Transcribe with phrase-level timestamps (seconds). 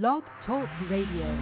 [0.00, 1.38] Blog Talk Radio.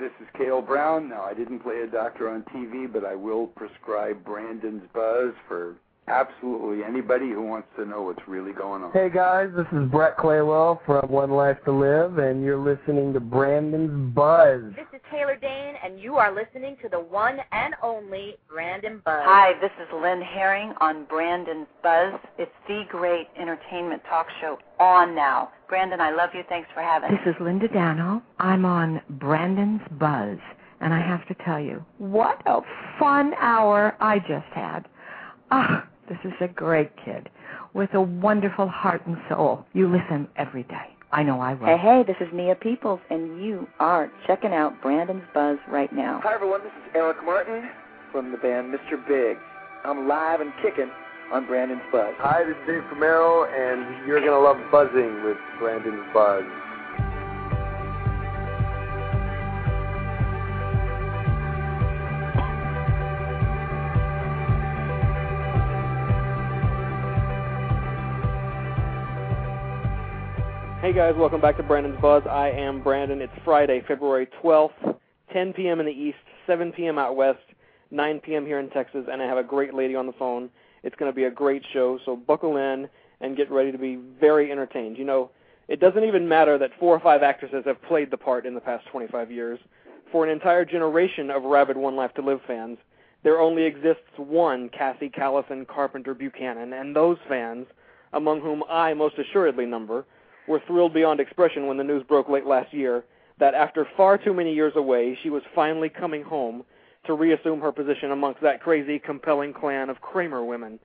[0.00, 1.08] This is Cale Brown.
[1.08, 5.76] Now, I didn't play a doctor on TV, but I will prescribe Brandon's Buzz for
[6.08, 8.92] absolutely anybody who wants to know what's really going on.
[8.92, 13.20] Hey guys, this is Brett Claywell from One Life to Live, and you're listening to
[13.20, 14.62] Brandon's Buzz.
[14.76, 19.22] This is Taylor Dayne, and you are listening to the one and only Brandon Buzz.
[19.24, 22.14] Hi, this is Lynn Herring on Brandon's Buzz.
[22.38, 25.50] It's the great entertainment talk show on now.
[25.68, 26.42] Brandon, I love you.
[26.48, 27.18] Thanks for having me.
[27.24, 28.22] This is Linda Dano.
[28.38, 30.38] I'm on Brandon's Buzz,
[30.80, 32.60] and I have to tell you, what a
[32.98, 34.86] fun hour I just had.
[35.50, 37.28] Ah, this is a great kid
[37.74, 39.64] with a wonderful heart and soul.
[39.72, 40.96] You listen every day.
[41.12, 41.66] I know I will.
[41.66, 46.20] Hey, hey, this is Nia Peeples, and you are checking out Brandon's Buzz right now.
[46.24, 46.62] Hi, everyone.
[46.62, 47.68] This is Eric Martin
[48.10, 48.96] from the band Mr.
[49.06, 49.36] Big.
[49.84, 50.90] I'm live and kicking
[51.32, 52.14] on Brandon's Buzz.
[52.18, 56.44] Hi, this is Dave Romero, and you're going to love buzzing with Brandon's Buzz.
[70.92, 72.22] Hey guys, welcome back to Brandon's Buzz.
[72.30, 73.22] I am Brandon.
[73.22, 74.98] It's Friday, February 12th,
[75.32, 75.80] 10 p.m.
[75.80, 76.98] in the East, 7 p.m.
[76.98, 77.38] out West,
[77.90, 78.44] 9 p.m.
[78.44, 80.50] here in Texas, and I have a great lady on the phone.
[80.82, 82.90] It's going to be a great show, so buckle in
[83.22, 84.98] and get ready to be very entertained.
[84.98, 85.30] You know,
[85.66, 88.60] it doesn't even matter that four or five actresses have played the part in the
[88.60, 89.58] past 25 years.
[90.10, 92.76] For an entire generation of rabid One Life to Live fans,
[93.24, 97.66] there only exists one Cassie Callison Carpenter Buchanan, and those fans,
[98.12, 100.04] among whom I most assuredly number,
[100.46, 103.04] were thrilled beyond expression when the news broke late last year
[103.38, 106.64] that after far too many years away, she was finally coming home
[107.06, 110.78] to reassume her position amongst that crazy, compelling clan of Cramer women.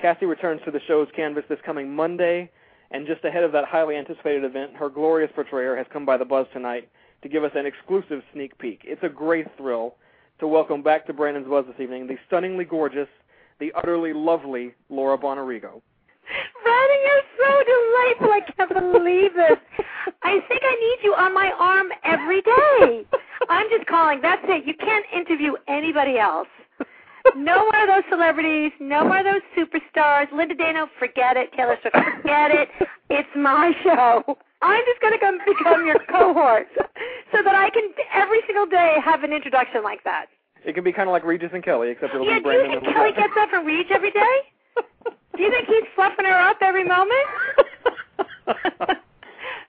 [0.00, 2.50] Cassie returns to the show's canvas this coming Monday,
[2.90, 6.24] and just ahead of that highly anticipated event, her glorious portrayer has come by the
[6.24, 6.88] buzz tonight
[7.22, 8.82] to give us an exclusive sneak peek.
[8.84, 9.94] It's a great thrill
[10.40, 13.08] to welcome back to Brandon's Buzz this evening the stunningly gorgeous,
[13.60, 15.80] the utterly lovely Laura Bonarrigo.
[16.62, 18.30] Brandon, you're so delightful.
[18.32, 19.58] I can't believe this.
[20.22, 23.04] I think I need you on my arm every day.
[23.48, 24.20] I'm just calling.
[24.22, 24.66] That's it.
[24.66, 26.48] You can't interview anybody else.
[27.36, 28.72] No more of those celebrities.
[28.80, 30.30] No more of those superstars.
[30.32, 31.52] Linda Dano, forget it.
[31.56, 32.68] Taylor Swift, forget it.
[33.10, 34.36] It's my show.
[34.62, 36.68] I'm just going to come become your cohort
[37.32, 40.26] so that I can every single day have an introduction like that.
[40.64, 42.56] It can be kind of like Regis and Kelly, except it'll Yeah, be do you
[42.60, 44.36] Brandon think Kelly gets up from Reach every day?
[45.36, 47.26] Do you think he's fluffing her up every moment?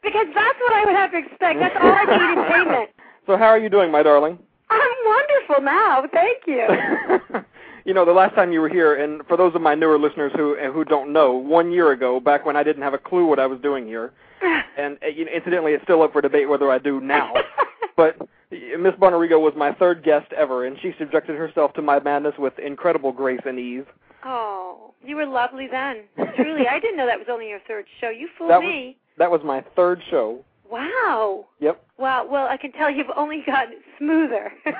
[0.05, 1.59] Because that's what I would have to expect.
[1.59, 2.89] That's all I need in payment.
[3.25, 4.37] So how are you doing, my darling?
[4.69, 6.05] I'm wonderful now.
[6.13, 7.41] Thank you.
[7.85, 10.31] you know, the last time you were here, and for those of my newer listeners
[10.35, 13.39] who who don't know, one year ago, back when I didn't have a clue what
[13.39, 14.13] I was doing here,
[14.77, 17.33] and uh, you know, incidentally, it's still up for debate whether I do now.
[17.97, 21.99] but uh, Miss Bonarrigo was my third guest ever, and she subjected herself to my
[21.99, 23.85] madness with incredible grace and ease.
[24.25, 26.03] Oh, you were lovely then.
[26.35, 28.09] Truly, I didn't know that was only your third show.
[28.09, 28.97] You fooled That was- me.
[29.17, 30.43] That was my third show.
[30.69, 31.45] Wow.
[31.61, 31.81] Yep.
[31.97, 32.27] Wow.
[32.29, 34.51] Well, I can tell you've only gotten smoother.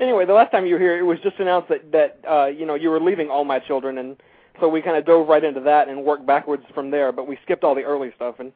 [0.00, 2.64] Anyway, the last time you were here, it was just announced that that uh, you
[2.64, 4.16] know you were leaving All My Children, and
[4.60, 7.10] so we kind of dove right into that and worked backwards from there.
[7.10, 8.52] But we skipped all the early stuff, and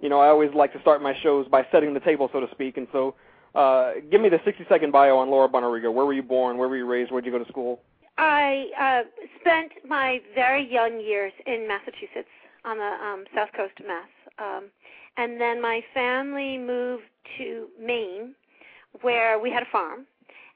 [0.00, 2.46] you know I always like to start my shows by setting the table, so to
[2.50, 2.78] speak.
[2.78, 3.14] And so,
[3.54, 5.92] uh, give me the 60-second bio on Laura Bonarrigo.
[5.92, 6.56] Where were you born?
[6.56, 7.10] Where were you raised?
[7.12, 7.80] Where'd you go to school?
[8.18, 12.28] I uh, spent my very young years in Massachusetts
[12.64, 14.08] on the um, south coast of Mass.
[14.38, 14.64] Um,
[15.16, 17.04] and then my family moved
[17.38, 18.34] to Maine,
[19.02, 20.06] where we had a farm.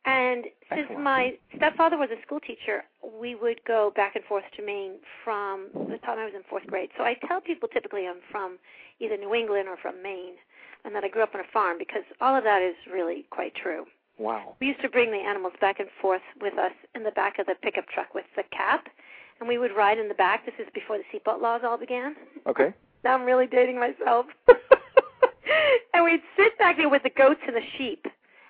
[0.07, 1.03] And since Excellent.
[1.03, 2.85] my stepfather was a school teacher,
[3.21, 4.95] we would go back and forth to Maine
[5.25, 6.89] from the time I was in fourth grade.
[6.97, 8.59] So I tell people typically I'm from
[8.99, 10.37] either New England or from Maine,
[10.85, 13.55] and that I grew up on a farm because all of that is really quite
[13.55, 13.85] true.
[14.21, 14.55] Wow.
[14.61, 17.47] We used to bring the animals back and forth with us in the back of
[17.47, 18.87] the pickup truck with the cap,
[19.41, 20.45] and we would ride in the back.
[20.45, 22.15] This is before the seatbelt laws all began.
[22.47, 22.75] Okay.
[23.03, 24.27] Now I'm really dating myself.
[25.95, 28.05] and we'd sit back there with the goats and the sheep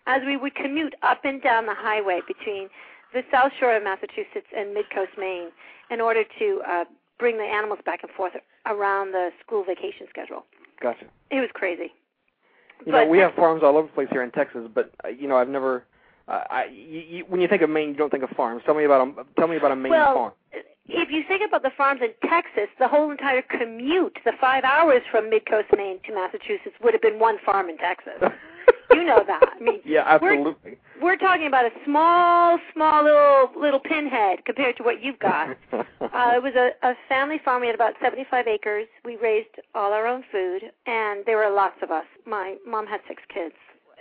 [0.08, 2.68] as we would commute up and down the highway between
[3.14, 5.50] the south shore of Massachusetts and mid-coast Maine
[5.88, 6.84] in order to uh,
[7.20, 8.32] bring the animals back and forth
[8.66, 10.46] around the school vacation schedule.
[10.82, 11.04] Gotcha.
[11.30, 11.92] It was crazy.
[12.86, 15.28] You know, we have farms all over the place here in Texas, but uh, you
[15.28, 15.84] know, I've never.
[16.28, 18.62] Uh, I, you, you, when you think of Maine, you don't think of farms.
[18.64, 20.32] Tell me about a tell me about a Maine well, farm.
[20.88, 25.02] if you think about the farms in Texas, the whole entire commute, the five hours
[25.10, 28.14] from mid-coast Maine to Massachusetts, would have been one farm in Texas.
[28.92, 29.40] you know that.
[29.56, 30.78] I mean, Yeah, we're- absolutely.
[31.00, 35.50] we're talking about a small, small little little pinhead compared to what you've got.
[35.72, 37.60] uh, it was a, a family farm.
[37.60, 38.86] We had about 75 acres.
[39.04, 42.06] We raised all our own food, and there were lots of us.
[42.26, 43.54] My mom had six kids,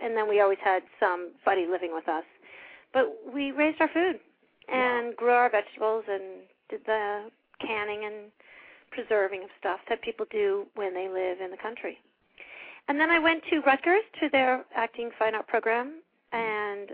[0.04, 2.24] and then we always had somebody living with us.
[2.94, 4.20] But we raised our food
[4.68, 6.24] and grew our vegetables and
[6.70, 7.30] did the
[7.62, 8.32] canning and
[8.92, 11.98] preserving of stuff that people do when they live in the country.
[12.90, 16.02] And then I went to Rutgers to their acting fine art program
[16.32, 16.90] and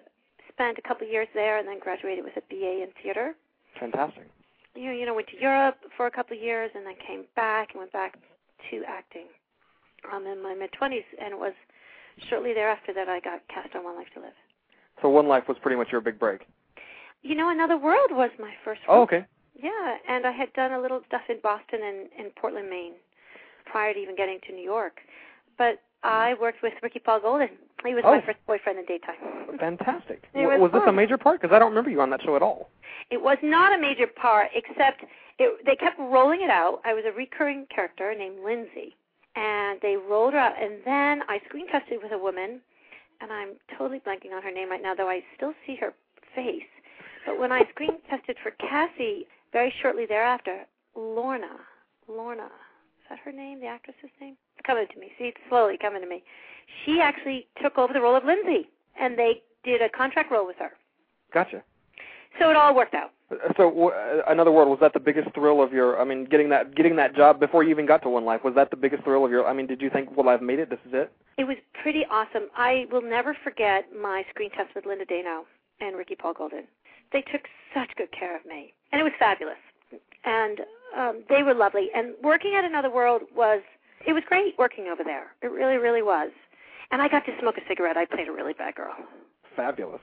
[0.50, 3.34] spent a couple of years there and then graduated with a BA in theater.
[3.80, 4.30] Fantastic.
[4.76, 7.24] You know, you know, went to Europe for a couple of years and then came
[7.38, 8.18] back and went back
[8.70, 9.28] to acting
[10.14, 11.06] um, in my mid 20s.
[11.18, 11.54] And it was
[12.30, 14.34] shortly thereafter that I got cast on One Life to Live.
[15.02, 16.42] So One Life was pretty much your big break.
[17.22, 18.82] You know, Another World was my first.
[18.90, 19.26] Oh, okay.
[19.56, 22.96] Yeah, and I had done a little stuff in Boston and in Portland, Maine,
[23.66, 25.00] prior to even getting to New York.
[25.58, 27.50] But I worked with Ricky Paul Goldin.
[27.84, 28.12] He was Oh.
[28.16, 29.16] my first boyfriend in daytime.
[29.60, 30.24] Fantastic.
[30.34, 31.42] Was was this a major part?
[31.42, 32.70] Because I don't remember you on that show at all.
[33.10, 35.04] It was not a major part, except
[35.40, 36.82] it, they kept rolling it out.
[36.86, 38.96] I was a recurring character named Lindsay,
[39.36, 40.54] and they rolled her out.
[40.62, 42.62] And then I screen tested with a woman,
[43.22, 45.94] and I'm totally blanking on her name right now, though I still see her
[46.36, 46.64] face.
[47.26, 50.66] But when I screen tested for Cassie, very shortly thereafter,
[50.96, 51.60] Lorna,
[52.08, 52.50] Lorna,
[53.06, 53.60] is that her name?
[53.60, 54.36] The actress's name?
[54.58, 55.12] It's coming to me.
[55.18, 56.24] See, it's slowly coming to me.
[56.86, 58.68] She actually took over the role of Lindsay,
[59.00, 60.72] and they did a contract role with her.
[61.34, 61.62] Gotcha.
[62.40, 63.12] So it all worked out.
[63.32, 66.00] Uh, So, w- uh, Another World was that the biggest thrill of your?
[66.02, 68.56] I mean, getting that getting that job before you even got to One Life was
[68.56, 69.48] that the biggest thrill of your?
[69.48, 70.70] I mean, did you think, well, I've made it.
[70.70, 71.12] This is it.
[71.38, 72.50] It was pretty awesome.
[72.58, 75.46] I will never forget my screen test with Linda Dano
[75.80, 76.66] and Ricky Paul Goldin.
[77.14, 77.42] They took
[77.74, 79.58] such good care of me, and it was fabulous.
[80.26, 80.60] And
[80.98, 81.90] um, they were lovely.
[81.96, 83.62] And working at Another World was
[84.06, 85.28] it was great working over there.
[85.42, 86.32] It really, really was.
[86.92, 87.98] And I got to smoke a cigarette.
[87.98, 88.94] I played a really bad girl,
[89.56, 90.02] Fabulous.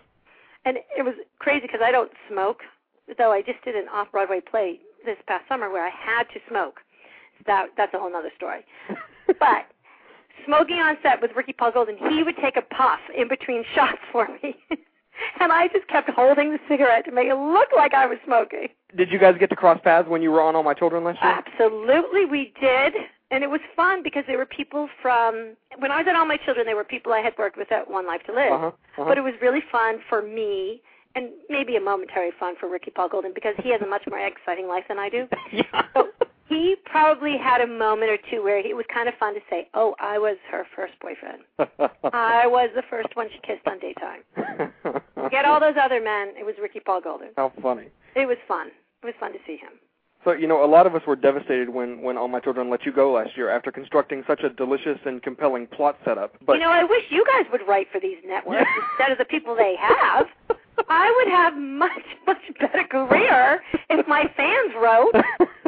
[0.64, 2.60] and it was crazy because I don't smoke.
[3.18, 6.80] Though I just did an off-Broadway play this past summer where I had to smoke.
[7.46, 8.64] That that's a whole other story.
[9.26, 9.66] but
[10.46, 13.98] smoking on set with Ricky Paul and he would take a puff in between shots
[14.10, 14.56] for me.
[15.40, 18.68] And I just kept holding the cigarette to make it look like I was smoking.
[18.96, 21.18] Did you guys get to cross paths when you were on All My Children last
[21.22, 21.42] year?
[21.46, 22.94] Absolutely, we did.
[23.30, 26.36] And it was fun because there were people from, when I was at All My
[26.36, 28.52] Children, there were people I had worked with at One Life to Live.
[28.52, 29.04] Uh-huh, uh-huh.
[29.06, 30.82] But it was really fun for me
[31.14, 34.18] and maybe a momentary fun for Ricky Paul Goldin because he has a much more
[34.18, 35.26] exciting life than I do.
[35.52, 35.82] yeah.
[35.94, 36.08] So
[36.52, 39.68] he probably had a moment or two where it was kind of fun to say,
[39.74, 41.42] "Oh, I was her first boyfriend.
[42.12, 44.22] I was the first one she kissed on daytime."
[45.30, 46.32] Get all those other men.
[46.38, 47.30] It was Ricky Paul Goldin.
[47.36, 47.88] How funny.
[48.14, 48.68] It was fun.
[49.02, 49.72] It was fun to see him.
[50.24, 52.86] So you know, a lot of us were devastated when when All My Children let
[52.86, 56.36] you go last year after constructing such a delicious and compelling plot setup.
[56.46, 59.24] But you know, I wish you guys would write for these networks instead of the
[59.24, 60.26] people they have.
[60.88, 65.14] I would have much much better career if my fans wrote.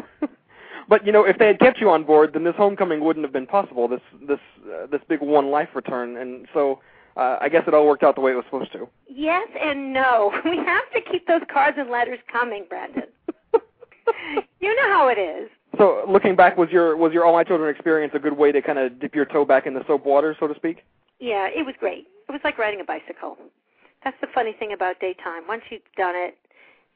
[0.88, 3.32] but you know, if they had kept you on board, then this homecoming wouldn't have
[3.32, 3.88] been possible.
[3.88, 6.80] This this uh, this big one life return, and so
[7.16, 8.88] uh, I guess it all worked out the way it was supposed to.
[9.08, 10.32] Yes and no.
[10.44, 13.04] We have to keep those cards and letters coming, Brandon.
[14.60, 15.48] you know how it is.
[15.78, 18.62] So, looking back, was your was your All My Children experience a good way to
[18.62, 20.84] kind of dip your toe back in the soap water, so to speak?
[21.18, 22.06] Yeah, it was great.
[22.28, 23.36] It was like riding a bicycle.
[24.04, 25.46] That's the funny thing about daytime.
[25.48, 26.36] Once you've done it,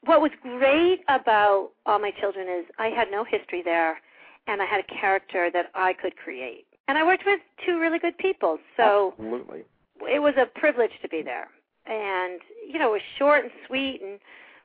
[0.05, 3.99] what was great about All My Children is I had no history there,
[4.47, 6.67] and I had a character that I could create.
[6.87, 9.65] And I worked with two really good people, so Absolutely.
[10.11, 11.49] it was a privilege to be there.
[11.87, 14.01] And you know, it was short and sweet.
[14.03, 14.19] And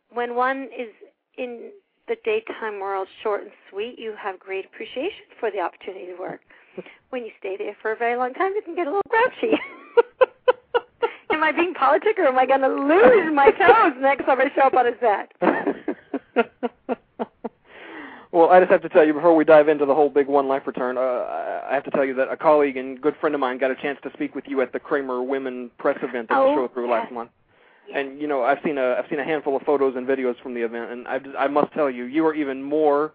[0.10, 0.90] when one is
[1.38, 1.72] in
[2.08, 6.42] the daytime world, short and sweet, you have great appreciation for the opportunity to work.
[7.10, 9.58] when you stay there for a very long time, you can get a little grouchy.
[11.44, 14.52] am I being politic, or am I going to lose my toes next time I
[14.56, 15.32] show up on a set?
[18.32, 20.48] well, I just have to tell you before we dive into the whole big one
[20.48, 23.42] life return, uh, I have to tell you that a colleague and good friend of
[23.42, 26.38] mine got a chance to speak with you at the Cramer Women Press event that
[26.38, 27.14] Oh, the show threw last yes.
[27.14, 27.30] month.
[27.94, 30.54] And you know, I've seen a I've seen a handful of photos and videos from
[30.54, 33.12] the event, and I I must tell you, you are even more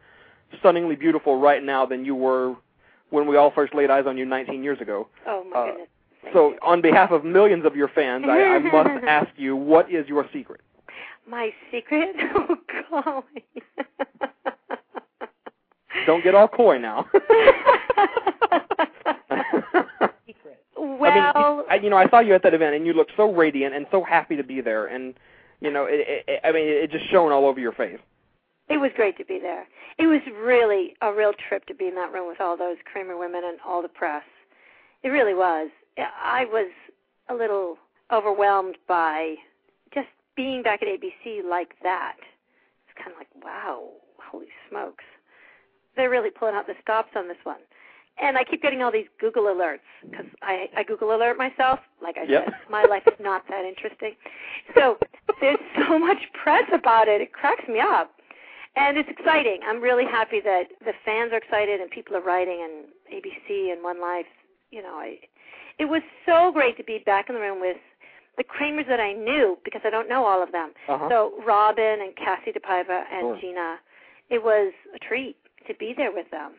[0.58, 2.54] stunningly beautiful right now than you were
[3.10, 5.08] when we all first laid eyes on you 19 years ago.
[5.26, 5.88] Oh my Uh, goodness.
[6.32, 10.06] So, on behalf of millions of your fans, I, I must ask you, what is
[10.08, 10.60] your secret?
[11.26, 12.16] My secret?
[12.90, 13.44] Oh golly.
[16.06, 17.06] Don't get all coy now.
[20.76, 23.32] well, I mean, you, know, I saw you at that event, and you looked so
[23.32, 25.14] radiant and so happy to be there, and
[25.60, 27.98] you know, it, it, I mean, it just shone all over your face.
[28.68, 29.66] It was great to be there.
[29.98, 33.18] It was really a real trip to be in that room with all those Cramer
[33.18, 34.22] women and all the press.
[35.02, 35.70] It really was.
[35.98, 36.70] I was
[37.28, 37.76] a little
[38.12, 39.34] overwhelmed by
[39.94, 42.16] just being back at ABC like that,
[42.86, 43.88] it's kind of like, wow,
[44.30, 45.04] holy smokes.
[45.96, 47.58] They're really pulling out the stops on this one.
[48.20, 51.78] And I keep getting all these Google alerts because I, I Google alert myself.
[52.02, 52.44] Like I Yep.
[52.46, 54.14] said, my life is not that interesting.
[54.74, 54.98] So
[55.40, 57.20] there's so much press about it.
[57.20, 58.12] It cracks me up.
[58.76, 59.60] And it's exciting.
[59.66, 63.82] I'm really happy that the fans are excited and people are writing and ABC and
[63.82, 64.26] One Life.
[64.70, 65.18] You know, I,
[65.78, 67.76] it was so great to be back in the room with
[68.36, 70.70] the Cramers that I knew because I don't know all of them.
[70.88, 71.08] Uh-huh.
[71.10, 73.38] So Robin and Kassie DePaiva and Sure.
[73.40, 73.76] Gina,
[74.30, 76.52] it was a treat to be there with them.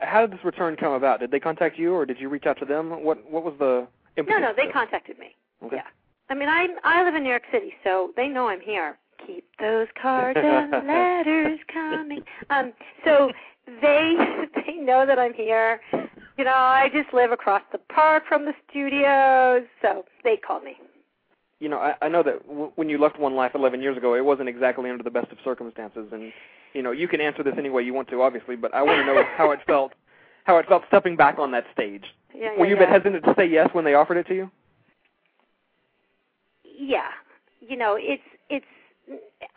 [0.00, 1.20] How did this return come about?
[1.20, 3.02] Did they contact you, or did you reach out to them?
[3.04, 5.34] What What was the No, impetus no, for they contacted me.
[5.64, 5.76] Okay.
[5.76, 5.82] Yeah.
[6.28, 8.98] I mean, I I live in New York City, so they know I'm here.
[9.26, 12.22] Keep those cards and letters coming.
[12.50, 12.72] Um,
[13.04, 13.30] so
[13.80, 14.14] they
[14.66, 15.80] they know that I'm here.
[16.38, 20.76] You know, I just live across the park from the studios, so they call me.
[21.60, 24.14] You know, I, I know that w- when you left One Life 11 years ago,
[24.14, 26.32] it wasn't exactly under the best of circumstances, and
[26.74, 28.98] you know, you can answer this any way you want to, obviously, but I want
[29.00, 29.92] to know how it felt,
[30.44, 32.04] how it felt stepping back on that stage.
[32.34, 34.34] Yeah, Were yeah, you a bit hesitant to say yes when they offered it to
[34.34, 34.50] you?
[36.82, 37.10] yeah
[37.60, 38.66] you know it's it's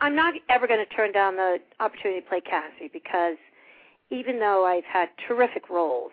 [0.00, 3.36] i'm not ever going to turn down the opportunity to play cassie because
[4.10, 6.12] even though i've had terrific roles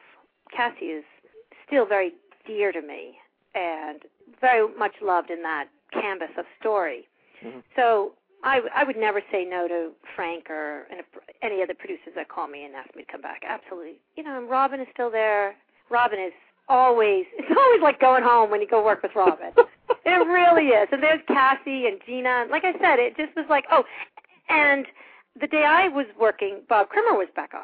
[0.52, 1.04] cassie is
[1.68, 2.12] still very
[2.46, 3.16] dear to me
[3.56, 4.02] and
[4.42, 7.08] very much loved in that canvas of story
[7.44, 7.62] Mhm.
[7.76, 8.14] so
[8.46, 11.02] I, I would never say no to Frank or any-
[11.42, 13.42] any other producers that call me and ask me to come back.
[13.48, 14.00] Absolutely.
[14.18, 15.56] You know, and Robin is still there.
[15.90, 16.34] Robin is
[16.68, 19.54] always, it's always like going home when you go work with Robin.
[20.06, 20.90] it really is.
[20.92, 22.46] And there's Kassie and Gina.
[22.52, 23.86] Like I said, it just was like, oh,
[24.50, 24.86] and
[25.40, 27.64] the day I was working, Bob Krimmer was back on.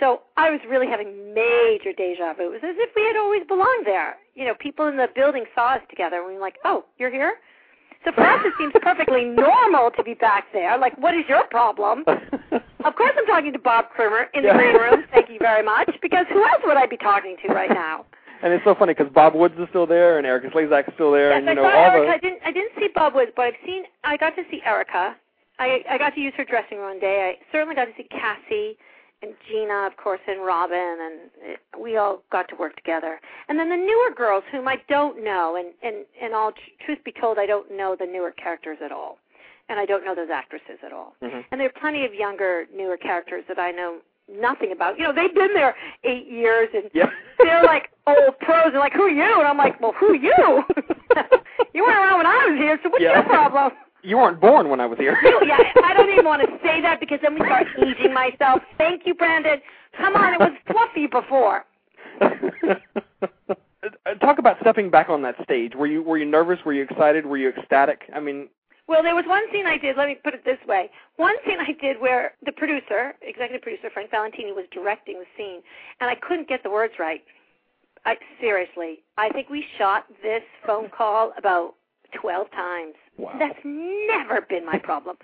[0.00, 2.48] So I was really having major deja vu.
[2.52, 4.16] It was as if we had always belonged there.
[4.34, 7.10] You know, people in the building saw us together and we were like, oh, you're
[7.10, 7.34] here?
[8.04, 10.78] So for us, it seems perfectly normal to be back there.
[10.78, 12.04] Like, what is your problem?
[12.82, 14.56] Of course, I'm talking to Bob Krimmer in the Yeah.
[14.56, 15.04] green room.
[15.12, 15.90] Thank you very much.
[16.00, 18.06] Because who else would I be talking to right now?
[18.42, 21.12] And it's so funny because Bob Woods is still there, and Erika Slezak is still
[21.12, 22.06] there, yes, and you I know saw all Erika.
[22.06, 22.40] the I didn't.
[22.42, 23.82] I didn't see Bob Woods, but I've seen.
[24.02, 25.14] I got to see Erika.
[25.58, 27.36] I I got to use her dressing room one day.
[27.36, 28.76] I certainly got to see Kassie
[29.22, 33.20] and Gina, of course, and Robin, and it, we all got to work together.
[33.48, 36.98] And then the newer girls, whom I don't know, and and and all tr- truth
[37.04, 39.18] be told, I don't know the newer characters at all,
[39.68, 41.14] and I don't know those actresses at all.
[41.22, 41.44] Mhm.
[41.50, 43.98] And there are plenty of younger, newer characters that I know
[44.32, 44.96] nothing about.
[44.98, 45.74] You know, they've been there
[46.04, 47.10] eight years, and Yeah.
[47.40, 48.70] they're like old pros.
[48.72, 50.64] They're like, "Who are you?" And I'm like, "Well, who are you?
[51.74, 53.14] you weren't around when I was here, so what's Yeah.
[53.16, 55.16] your problem?" You weren't born when I was here.
[55.46, 58.62] Yeah, I don't even want to say that because then we start aging myself.
[58.78, 59.60] Thank you, Brandon.
[59.98, 61.64] Come on, it was fluffy before.
[64.20, 65.74] Talk about stepping back on that stage.
[65.74, 66.58] Were you were you nervous?
[66.64, 67.26] Were you excited?
[67.26, 68.02] Were you ecstatic?
[68.14, 68.48] I mean,
[68.88, 69.96] Well, there was one scene I did.
[69.96, 73.88] Let me put it this way: one scene I did where the producer, executive producer
[73.92, 75.60] Frank Valentini, was directing the scene,
[76.00, 77.22] and I couldn't get the words right.
[78.04, 81.74] I seriously, I think we shot this phone call about
[82.20, 82.94] twelve times.
[83.20, 83.36] Wow.
[83.38, 85.16] That's never been my problem.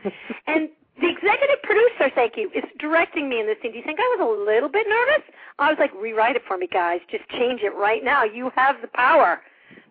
[0.47, 0.69] and
[1.01, 3.73] the executive producer, thank you, is directing me in this scene.
[3.73, 5.23] Do you think I was a little bit nervous?
[5.59, 7.01] I was like, rewrite it for me, guys.
[7.11, 8.25] Just change it right now.
[8.25, 9.41] You have the power.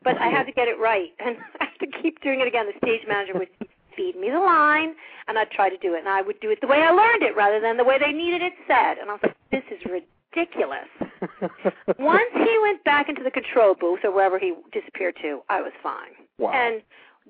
[0.03, 2.67] But I had to get it right, and I had to keep doing it again.
[2.67, 3.50] The stage manager would
[3.95, 4.95] feed me the line,
[5.27, 7.24] and I'd try to do it, and I would do it the way I learned
[7.24, 8.97] it rather than the way they needed it said.
[9.00, 10.89] And I was like, this is ridiculous.
[12.00, 15.71] Once he went back into the control booth or wherever he disappeared to, I was
[15.81, 16.13] fine.
[16.38, 16.51] Wow.
[16.51, 16.81] And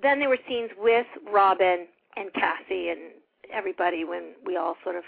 [0.02, 1.88] then there were scenes with Robin
[2.18, 3.12] and Kassie and
[3.54, 5.04] everybody when we all sort of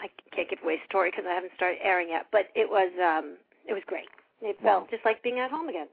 [0.00, 3.36] I can't give away story because I haven't started airing yet, but it was um
[3.68, 4.08] it was great.
[4.40, 5.86] It felt just like being at home again.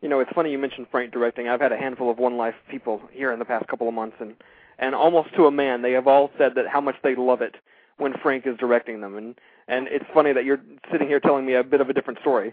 [0.00, 1.48] You know, it's funny you mentioned Frank directing.
[1.48, 4.16] I've had a handful of One Life people here in the past couple of months,
[4.20, 4.34] and
[4.78, 7.56] and almost to a man, they have all said that how much they love it
[7.98, 9.16] when Frank is directing them.
[9.16, 9.34] And
[9.68, 10.60] and it's funny that you're
[10.90, 12.52] sitting here telling me a bit of a different story.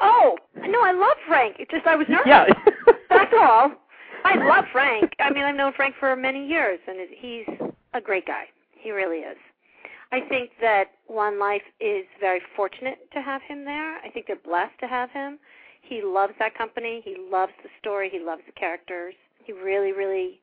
[0.00, 1.56] Oh no, I love Frank.
[1.58, 2.26] It's just I was nervous.
[2.26, 2.46] Yeah.
[3.08, 3.72] That's all.
[4.24, 5.12] I love Frank.
[5.18, 7.46] I mean, I've known Frank for many years, and he's
[7.94, 8.44] a great guy.
[8.72, 9.36] He really is.
[10.12, 13.98] I think that One Life is very fortunate to have him there.
[13.98, 15.38] I think they're blessed to have him.
[15.82, 17.00] He loves that company.
[17.04, 18.10] He loves the story.
[18.10, 19.14] He loves the characters.
[19.44, 20.40] He really, really,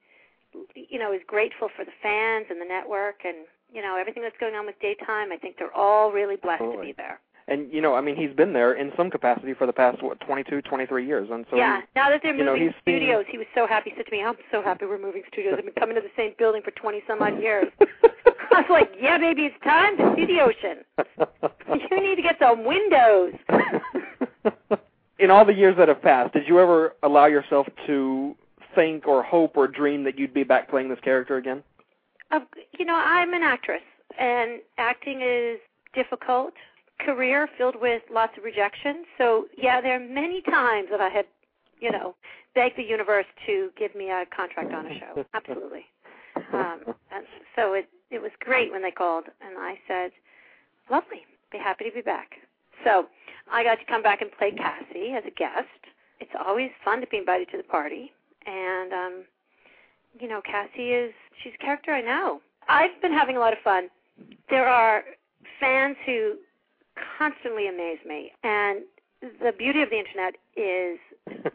[0.74, 4.38] you know, is grateful for the fans and the network and you know everything that's
[4.40, 5.32] going on with daytime.
[5.32, 7.20] I think they're all really blessed to be there.
[7.48, 10.20] And you know, I mean, he's been there in some capacity for the past what
[10.22, 11.82] 22, 23 years, and so yeah.
[11.96, 13.92] Now that they're you know, moving seen- studios, he was so happy.
[13.92, 15.56] He said to me, "I'm so happy we're moving studios.
[15.58, 18.92] I've been coming to the same building for 20 some odd years." I was like,
[19.00, 20.84] "Yeah, baby, it's time to see the ocean.
[21.92, 23.34] You need to get some windows."
[25.20, 28.36] in all the years that have passed, did you ever allow yourself to
[28.76, 31.64] think or hope or dream that you'd be back playing this character again?
[32.32, 32.40] Uh,
[32.78, 33.82] you know, I'm an actress,
[34.20, 35.60] and acting is
[35.94, 36.54] difficult.
[37.00, 39.06] Career filled with lots of rejection.
[39.18, 41.26] So yeah, there are many times that I had,
[41.80, 42.16] you know,
[42.56, 45.26] begged the universe to give me a contract on a show.
[45.34, 45.86] Absolutely.
[46.54, 46.80] Um,
[47.12, 47.26] and
[47.56, 50.12] so it it was great when they called, and I said,
[50.90, 52.32] "Lovely, be happy to be back."
[52.84, 53.08] So
[53.52, 55.68] I got to come back and play Cassie as a guest.
[56.20, 58.12] It's always fun to be invited to the party,
[58.46, 59.24] and um,
[60.20, 61.14] you know, Cassie is
[61.44, 62.42] she's a character I know.
[62.68, 63.90] I've been having a lot of fun.
[64.50, 65.04] There are
[65.60, 66.36] fans who
[67.18, 68.80] constantly amaze me, and
[69.44, 71.00] the beauty of the internet is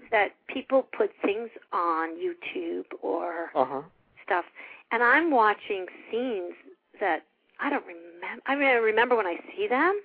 [0.10, 3.82] that people put things on YouTube or Uh-huh.
[4.24, 4.44] stuff,
[4.90, 6.54] and I'm watching scenes
[7.00, 7.20] that
[7.60, 8.42] I don't remember.
[8.46, 10.00] I mean, I remember when I see them,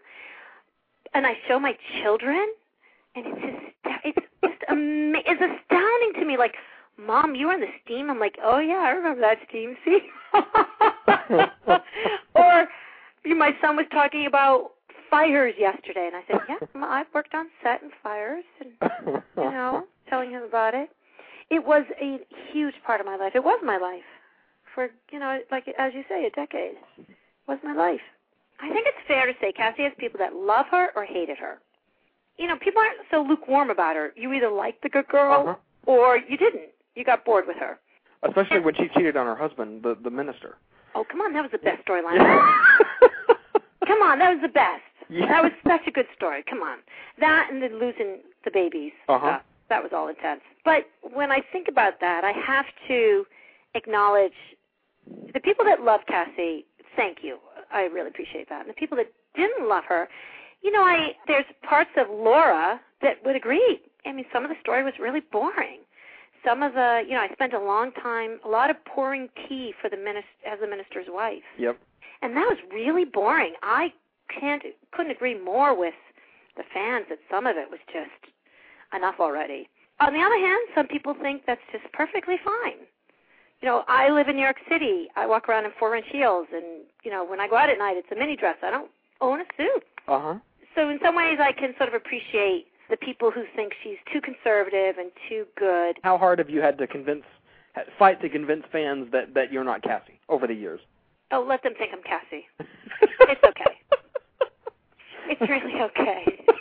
[1.14, 2.48] and I show my children,
[3.16, 3.58] and it's just
[4.06, 6.38] it's just ama- it's astounding to me.
[6.38, 6.56] Like,
[6.98, 8.10] mom, you were in the steam.
[8.10, 10.02] I'm like, oh yeah, I remember that steam scene.
[12.36, 12.68] or
[13.24, 14.72] you- my son was talking about
[15.10, 18.72] fires yesterday, and I said, yeah, I've worked on set and fires, and
[19.38, 20.90] you know, telling him about it.
[21.50, 22.20] It was a
[22.52, 23.32] huge part of my life.
[23.36, 24.04] It was my life
[24.76, 26.76] for you know, like as you say, a decade.
[26.98, 27.16] It
[27.48, 28.02] was my life.
[28.60, 31.60] I think it's fair to say Cassie has people that love her or hated her.
[32.38, 34.12] You know, people aren't so lukewarm about her.
[34.16, 35.56] You either liked the good girl Uh-huh.
[35.86, 36.70] or you didn't.
[36.96, 37.80] You got bored with her.
[38.24, 40.58] Especially when she cheated on her husband, the the minister.
[40.96, 42.18] Oh, come on, that was the best storyline.
[43.88, 44.82] come on, that was the best.
[45.10, 45.28] Yeah.
[45.28, 46.44] That was such a good story.
[46.50, 46.80] Come on.
[47.20, 48.92] That and the losing the babies.
[49.08, 49.20] Uh-huh.
[49.28, 49.42] stuff.
[49.70, 50.42] That was all intense.
[50.64, 53.26] But when I think about that, I have to
[53.76, 54.32] acknowledge
[55.34, 57.38] the people that love Cassie, thank you.
[57.72, 58.62] I really appreciate that.
[58.62, 60.08] And the people that didn't love her,
[60.62, 63.80] you know, I there's parts of Laura that would agree.
[64.06, 65.80] I mean, some of the story was really boring.
[66.46, 69.74] Some of the, you know, I spent a long time, a lot of pouring tea
[69.82, 71.78] for the minister as the minister's wife Yep.
[72.22, 73.54] and that was really boring.
[73.64, 73.92] I
[74.28, 75.94] can't couldn't agree more with
[76.56, 78.34] the fans that some of it was just
[78.94, 79.70] enough already.
[80.00, 82.86] On the other hand, some people think that's just perfectly fine.
[83.62, 85.08] You know, I live in New York City.
[85.16, 87.78] I walk around in four inch heels and you know, when I go out at
[87.78, 88.58] night it's a mini dress.
[88.62, 89.84] I don't own a suit.
[90.08, 90.40] Uh huh.
[90.76, 94.22] So in some ways I can sort of appreciate the people who think she's too
[94.22, 95.98] conservative and too good.
[96.04, 97.24] How hard have you had to convince,
[98.00, 100.80] fight to convince fans that that you're not Cassie over the years?
[101.32, 102.46] Oh, let them think I'm Cassie.
[105.40, 106.46] It's really okay.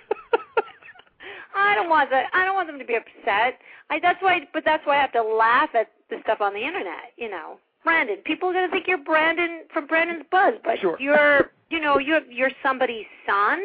[1.54, 3.58] I don't want the I don't want them to be upset.
[3.90, 6.60] I that's why but that's why I have to laugh at the stuff on the
[6.60, 7.58] internet, you know.
[7.84, 10.96] Brandon, people are gonna think you're Brandon from Brandon's Buzz, but Sure.
[11.00, 13.60] you're you know, you're you're somebody's son.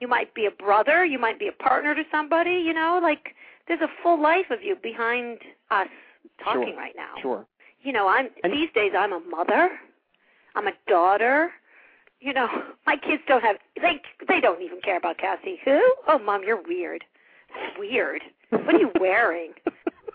[0.00, 3.34] You might be a brother, you might be a partner to somebody, you know, like
[3.66, 5.38] there's a full life of you behind
[5.70, 5.88] us
[6.42, 6.76] talking Sure.
[6.76, 7.46] right now Sure.
[7.82, 9.78] you know i'm And- these days i'm a mother
[10.54, 11.52] i'm a daughter
[12.20, 12.48] you know
[12.86, 15.58] my kids don't have they they don't even care about cassie.
[15.64, 15.80] Who?
[16.06, 17.04] Oh mom you're weird.
[17.78, 18.22] Weird.
[18.50, 19.52] What are you wearing?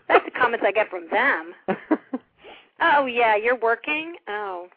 [0.07, 1.53] That's the comments i get from them.
[2.81, 4.15] Oh yeah you're working?
[4.27, 4.67] Oh.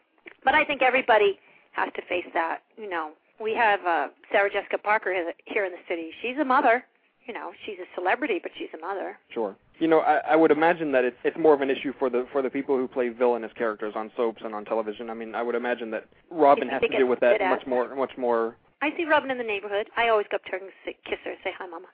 [0.45, 1.39] But i think everybody
[1.73, 3.11] has to face that you know.
[3.41, 6.11] We have uh sarah jessica parker here- here in the city.
[6.21, 6.83] She's a mother
[7.27, 9.55] you know she's a celebrity but she's a mother Sure.
[9.79, 12.25] You know, I, I would imagine that it's it's more of an issue for the
[12.31, 15.11] for the people who play villainous characters on soaps and on television.
[15.11, 18.17] I mean, I would imagine that Robin has to deal with that much more much
[18.17, 18.55] more.
[18.81, 19.87] I see Robin in the neighborhood.
[19.95, 21.87] I always go up to her and say, kiss her and say hi, Mama.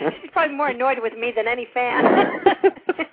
[0.20, 2.04] She's probably more annoyed with me than any fan.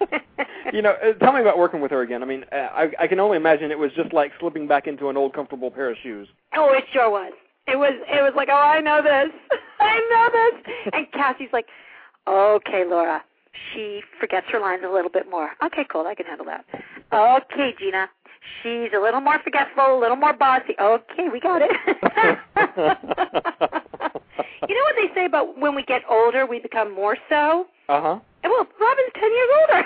[0.73, 2.23] you know, uh, tell me about working with her again.
[2.23, 5.09] I mean, uh, I I can only imagine it was just like slipping back into
[5.09, 6.27] an old comfortable pair of shoes.
[6.55, 7.31] oh, it sure was.
[7.67, 7.93] It was.
[8.08, 9.30] It was like, oh, I know this.
[9.80, 10.53] I know this.
[10.93, 11.67] And Kassie's like,
[12.27, 13.23] okay, Laura.
[13.73, 15.49] She forgets her lines a little bit more.
[15.65, 16.06] Okay, cool.
[16.06, 16.63] I can handle that.
[17.12, 18.08] Okay, Gina.
[18.62, 20.75] She's a little more forgetful, a little more bossy.
[20.80, 21.71] Okay, we got it.
[24.69, 27.65] you know what they say about when we get older, we become more so?
[27.89, 28.19] Uh huh.
[28.43, 29.84] And well, Robin's ten years older.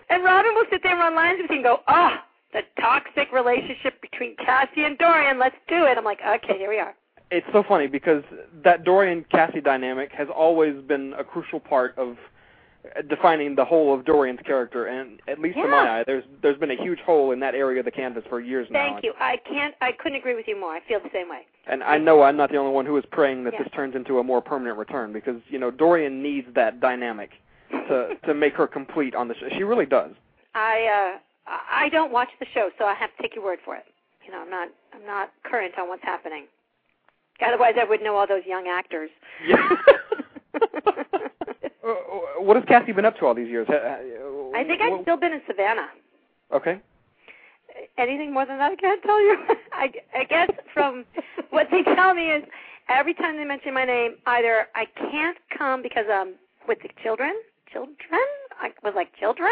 [0.10, 2.16] and Robin will sit there and run lines with you and go, Oh,
[2.56, 5.98] the toxic relationship between Cassie and Dorian, let's do it.
[5.98, 6.94] I'm like, Okay, here we are.
[7.30, 8.22] It's so funny because
[8.64, 12.16] that Dorian Cassie dynamic has always been a crucial part of
[13.08, 16.70] defining the whole of Dorian's character, and at least in my eye, there's there's been
[16.70, 18.92] a huge hole in that area of the canvas for years now.
[18.92, 19.12] Thank you.
[19.18, 20.70] I can't I couldn't agree with you more.
[20.72, 21.40] I feel the same way.
[21.66, 23.64] And I know I'm not the only one who is praying that Yeah.
[23.64, 27.30] this turns into a more permanent return because you know Dorian needs that dynamic
[27.88, 29.48] to to make her complete on the show.
[29.56, 30.12] She really does.
[30.54, 33.76] I uh I don't watch the show, so I have to take your word for
[33.76, 33.84] it.
[34.24, 36.46] You know, I'm not I'm not current on what's happening.
[37.44, 39.10] Otherwise I would know all those young actors.
[39.46, 39.68] Yeah.
[41.86, 43.66] Uh, what has Kathy been up to all these years?
[43.70, 45.86] I think I've still been in Savannah.
[46.52, 46.80] Okay.
[47.96, 49.36] Anything more than that, I can't tell you.
[49.72, 51.04] I, I guess from
[51.50, 52.42] what they tell me is
[52.88, 56.34] every time they mention my name, either I can't come because I'm
[56.66, 57.34] with the children,
[57.72, 57.96] children.
[58.60, 59.50] I was like children.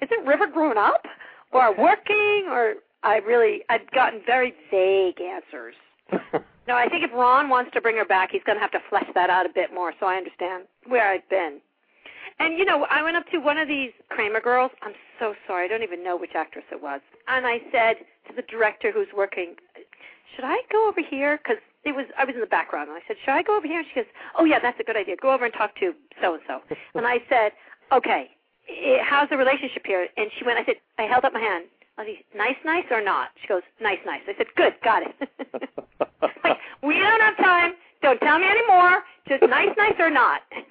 [0.00, 1.04] Isn't River grown up,
[1.52, 5.74] or working, or I really I've gotten very vague answers.
[6.66, 8.80] no, I think if Ron wants to bring her back, he's going to have to
[8.88, 11.60] flesh that out a bit more, so I understand where I've been.
[12.38, 14.70] And you know, I went up to one of these Cramer girls.
[14.82, 17.00] I'm so sorry, I don't even know which actress it was.
[17.26, 17.96] And I said
[18.28, 19.56] to the director who's working,
[20.34, 22.88] "Should I go over here?" Because it was I was in the background.
[22.88, 24.84] And I said, "Should I go over here?" And she goes, "Oh yeah, that's a
[24.84, 25.16] good idea.
[25.16, 26.60] Go over and talk to so and so."
[26.94, 27.52] And I said,
[27.92, 28.30] "Okay,
[28.78, 30.58] Eh, how's the relationship here?" And she went.
[30.58, 31.66] I said, I held up my hand.
[31.98, 33.30] I these nice, nice or not?
[33.42, 34.20] She goes, nice, nice.
[34.28, 35.14] I said, good, got it.
[36.44, 37.72] like, we don't have time.
[38.02, 39.02] Don't tell me anymore.
[39.28, 40.42] Just nice, nice or not.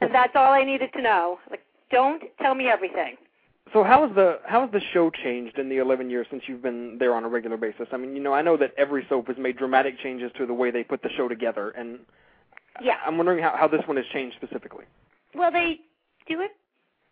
[0.00, 1.38] and that's all I needed to know.
[1.50, 3.16] Like, don't tell me everything.
[3.72, 6.62] So how has the how has the show changed in the 11 years since you've
[6.62, 7.88] been there on a regular basis?
[7.92, 10.54] I mean, you know, I know that every soap has made dramatic changes to the
[10.54, 11.98] way they put the show together, and
[12.80, 14.84] yeah, I'm wondering how how this one has changed specifically.
[15.34, 15.80] Well, they
[16.28, 16.52] do it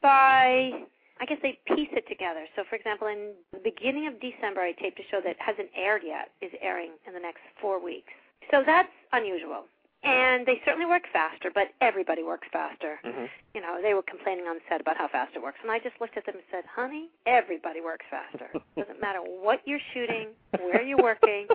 [0.05, 0.85] by
[1.21, 2.45] I guess they piece it together.
[2.55, 6.03] So, for example, in the beginning of December, I taped a show that hasn't aired
[6.05, 8.12] yet, is airing in the next four weeks.
[8.51, 9.64] So that's unusual.
[10.03, 13.01] And they certainly work faster, but everybody works faster.
[13.07, 13.25] Mm-hmm.
[13.55, 15.59] You know, they were complaining on the set about how fast it works.
[15.62, 18.53] And I just looked at them and said, honey, everybody works faster.
[18.77, 20.29] Doesn't matter what you're shooting,
[20.61, 21.47] where you're working,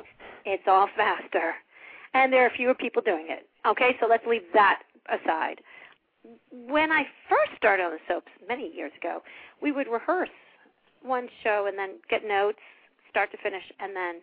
[0.45, 1.53] it's all faster.
[2.15, 3.45] And there are fewer people doing it.
[3.67, 4.81] Okay, so let's leave that
[5.11, 5.61] aside
[6.51, 9.21] when I first started on the soaps many years ago,
[9.61, 10.29] we would rehearse
[11.01, 12.59] one show and then get notes
[13.09, 14.15] start to finish and then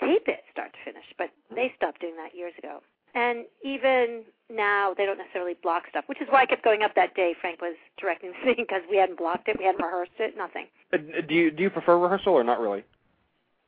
[0.00, 1.04] tape it start to finish.
[1.16, 2.80] But they stopped doing that years ago.
[3.14, 6.94] And even now, they don't necessarily block stuff, which is why I kept going up
[6.94, 7.34] that day.
[7.40, 10.66] Frank was directing the scene because we hadn't blocked it, we hadn't rehearsed it, nothing.
[10.92, 12.84] Uh, do you do you prefer rehearsal or not really?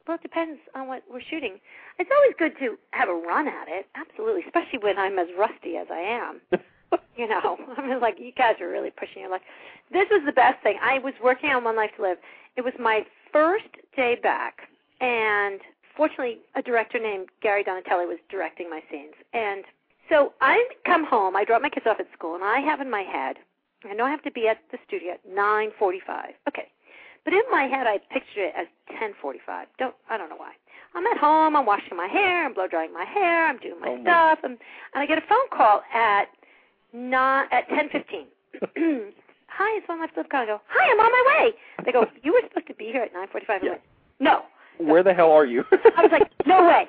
[0.06, 1.60] Well, it depends on what we're shooting.
[1.98, 5.76] It's always good to have a run at it, absolutely, especially when I'm as rusty
[5.76, 6.40] as I am.
[7.16, 9.42] you know, I mean, like you guys are really pushing your luck.
[9.92, 10.78] This is the best thing.
[10.82, 12.18] I was working on One Life to Live.
[12.56, 13.64] It was my first
[13.96, 14.68] day back,
[15.00, 15.60] and
[15.96, 19.14] fortunately, a director named Gary Donatelli was directing my scenes.
[19.32, 19.64] And
[20.08, 21.36] so I come home.
[21.36, 23.36] I drop my kids off at school, and I have in my head,
[23.88, 26.34] I know I have to be at the studio at 9:45.
[26.48, 26.68] Okay,
[27.24, 28.66] but in my head, I pictured it as
[29.00, 29.66] 10:45.
[29.78, 30.52] Don't I don't know why.
[30.94, 31.54] I'm at home.
[31.54, 32.44] I'm washing my hair.
[32.44, 33.46] I'm blow drying my hair.
[33.46, 34.58] I'm doing my Oh, my- stuff, and,
[34.94, 36.24] and I get a phone call at
[36.92, 38.26] not at 10:15.
[39.48, 40.26] Hi, it's One Life to Live.
[40.32, 41.52] I go, Hi, I'm on my way.
[41.84, 43.48] They go, You were supposed to be here at 9:45.
[43.62, 43.70] Yeah.
[43.70, 43.82] went,
[44.20, 44.42] No.
[44.78, 45.64] Where the hell are you?
[45.72, 46.86] I was like, No way.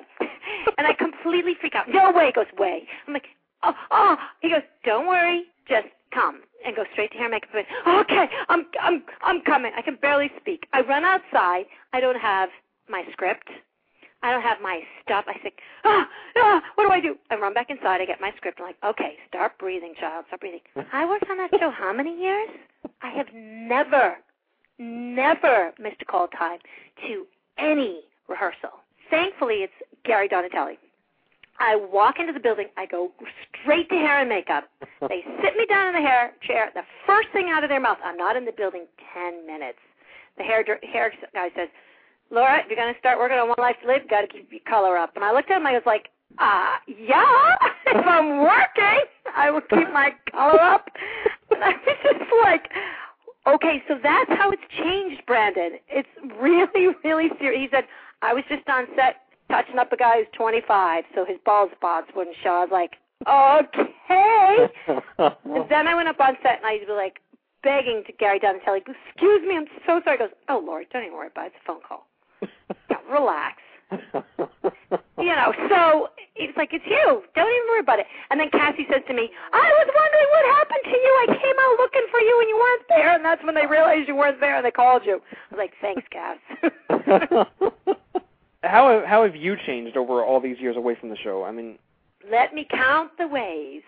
[0.78, 1.88] And I completely freak out.
[1.88, 2.26] No way.
[2.26, 2.86] He goes, Way.
[3.06, 3.26] I'm like,
[3.62, 4.16] Oh, oh.
[4.40, 7.50] He goes, Don't worry, just come and go straight to hair and makeup.
[7.86, 9.72] Okay, I'm, I'm, I'm coming.
[9.76, 10.66] I can barely speak.
[10.72, 11.64] I run outside.
[11.92, 12.50] I don't have
[12.88, 13.48] my script.
[14.22, 15.24] I don't have my stuff.
[15.26, 15.54] I think,
[15.84, 17.16] ah, ah, what do I do?
[17.30, 18.00] I run back inside.
[18.00, 18.58] I get my script.
[18.60, 20.24] I'm like, okay, start breathing, child.
[20.28, 20.60] Start breathing.
[20.92, 22.48] I worked on that show how many years?
[23.02, 24.16] I have never,
[24.78, 26.58] never missed a call time
[27.06, 27.26] to
[27.58, 28.70] any rehearsal.
[29.10, 29.72] Thankfully, it's
[30.04, 30.78] Gary Donatelli.
[31.58, 32.68] I walk into the building.
[32.76, 33.12] I go
[33.62, 34.64] straight to hair and makeup.
[35.08, 36.70] They sit me down in the hair chair.
[36.74, 39.78] The first thing out of their mouth, I'm not in the building 10 minutes.
[40.38, 41.68] The hair hair guy says,
[42.32, 44.50] Laura, if you're going to start working on One Life to Live, got to keep
[44.50, 45.12] your color up.
[45.16, 46.08] And I looked at him, and I was like,
[46.40, 47.28] uh, yeah,
[47.86, 49.04] if I'm working,
[49.36, 50.88] I will keep my color up.
[51.50, 52.70] And I was just like,
[53.46, 55.76] okay, so that's how it's changed, Brandon.
[55.88, 56.08] It's
[56.40, 57.60] really, really serious.
[57.60, 57.84] He said,
[58.22, 59.16] I was just on set
[59.50, 62.64] touching up a guy who's 25, so his bald spots wouldn't show.
[62.64, 62.96] I was like,
[63.28, 64.72] okay.
[64.88, 67.20] And then I went up on set and I was like
[67.62, 70.16] begging to Gary Donatelli, excuse me, I'm so sorry.
[70.16, 71.52] He goes, oh, Lord, don't even worry about it.
[71.54, 72.06] It's a phone call.
[73.10, 73.58] Relax.
[75.22, 77.22] You know, so it's like, it's you.
[77.36, 78.06] Don't even worry about it.
[78.30, 81.12] And then Kassie says to me, I was wondering what happened to you.
[81.22, 83.14] I came out looking for you and you weren't there.
[83.14, 85.22] And that's when they realized you weren't there and they called you.
[85.30, 86.38] I was like, thanks, Cass.
[88.64, 91.44] how have, how have you changed over all these years away from the show?
[91.44, 91.78] I mean,
[92.28, 93.82] Let me count the ways.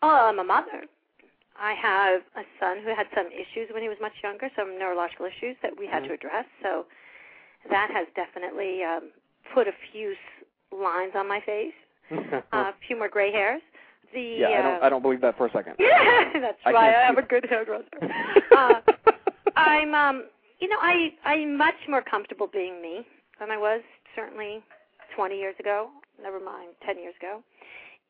[0.00, 0.86] Oh, I'm a mother.
[1.58, 5.26] I have a son who had some issues when he was much younger, some neurological
[5.26, 6.14] issues that we had to mm-hmm.
[6.14, 6.46] address.
[6.62, 6.86] So
[7.70, 9.10] that has definitely um,
[9.54, 10.16] put a few s-
[10.72, 11.72] lines on my face,
[12.12, 13.62] uh, a few more gray hairs.
[14.12, 15.74] The yeah, I uh, don't I don't believe that for a second.
[15.78, 17.86] yeah, that's I why I have a good hairdresser.
[18.56, 18.80] uh,
[19.56, 20.24] I'm, um,
[20.60, 23.06] you know, I I'm much more comfortable being me
[23.40, 23.80] than I was
[24.14, 24.62] certainly
[25.16, 25.88] 20 years ago.
[26.22, 27.42] Never mind 10 years ago.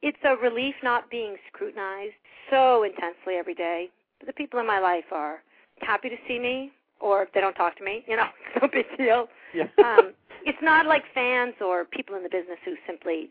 [0.03, 2.15] it's a relief not being scrutinized
[2.51, 3.89] so intensely every day.
[4.27, 5.43] The people in my life are
[5.81, 8.27] happy to see me, or if they don't talk to me, you know,
[8.61, 9.29] no big deal.
[9.55, 9.69] Yeah.
[9.85, 10.13] um,
[10.45, 13.31] it's not like fans or people in the business who simply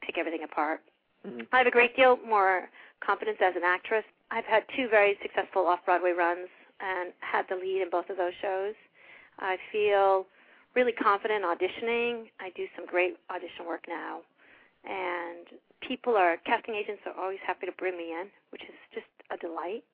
[0.00, 0.80] pick everything apart.
[1.26, 1.46] Mhm.
[1.52, 2.68] I have a great deal more
[3.00, 4.04] confidence as an actress.
[4.30, 6.48] I've had two very successful off Broadway runs
[6.80, 8.74] and had the lead in both of those shows.
[9.38, 10.26] I feel
[10.74, 12.30] really confident auditioning.
[12.40, 14.20] I do some great audition work now.
[14.84, 15.46] And
[15.80, 19.36] people are, casting agents are always happy to bring me in, which is just a
[19.36, 19.84] delight.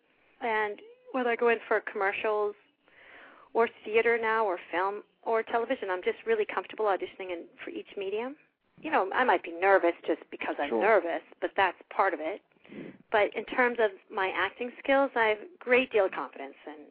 [0.41, 0.81] And
[1.13, 2.55] whether I go in for commercials
[3.55, 7.89] or theater now or film or television, I'm just really comfortable auditioning in, for each
[7.97, 8.37] medium.
[8.81, 10.81] You know, I might be nervous just because I'm Sure.
[10.81, 12.41] nervous, but that's part of it.
[13.11, 16.85] But in terms of my acting skills, I have a great deal of confidence in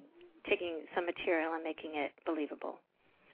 [0.50, 2.80] taking some material and making it believable.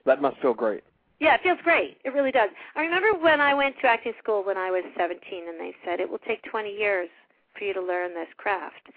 [0.04, 0.84] That must feel great.
[1.20, 1.98] Yeah, it feels great.
[2.04, 2.50] It really does.
[2.76, 6.00] I remember when I went to acting school when I was 17 and they said
[6.00, 7.08] it will take 20 years
[7.56, 8.88] for you to learn this craft.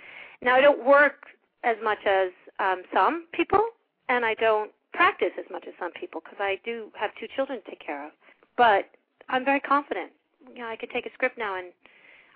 [0.41, 1.27] Now, I don't work
[1.63, 3.61] as much as um, some people
[4.09, 7.61] and I don't practice as much as some people because I do have two children
[7.61, 8.11] to take care of.
[8.55, 8.85] But
[9.29, 10.11] I'm very confident.
[10.53, 11.67] You know, I can take a script now and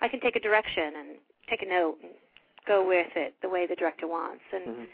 [0.01, 1.07] I can take a direction and
[1.49, 2.11] take a note and
[2.67, 4.43] go with it the way the director wants.
[4.53, 4.87] And Mhm.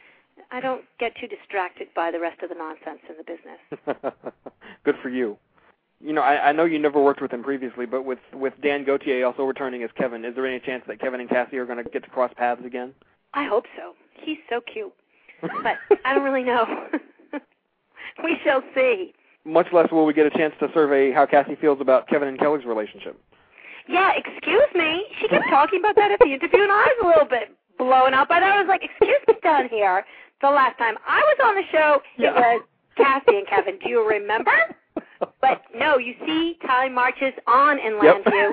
[0.51, 4.13] I don't get too distracted by the rest of the nonsense in the business.
[4.83, 5.37] Good for you.
[5.99, 8.83] You know, I, I know you never worked with him previously, but with with Dan
[8.83, 11.83] Gauthier also returning as Kevin, is there any chance that Kevin and Cassie are going
[11.83, 12.93] to get to cross paths again?
[13.33, 13.95] I hope so.
[14.13, 14.93] He's so cute.
[15.41, 16.65] But I don't really know.
[18.23, 19.13] we shall see.
[19.45, 22.37] Much less will we get a chance to survey how Cassie feels about Kevin and
[22.39, 23.19] Kelly's relationship.
[23.87, 25.05] Yeah, excuse me.
[25.21, 28.13] She kept talking about that at the interview, and I was a little bit blown
[28.13, 28.51] up by that.
[28.51, 30.03] I was like, excuse me down here.
[30.41, 32.31] The last time I was on the show, Yeah.
[32.31, 32.61] it was
[32.97, 33.79] Cassie and Kevin.
[33.81, 34.51] Do you remember?
[35.41, 38.25] But no, you see, time marches on in Yep.
[38.25, 38.51] Llanview,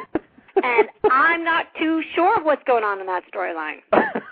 [0.63, 3.81] and I'm not too sure what's going on in that storyline.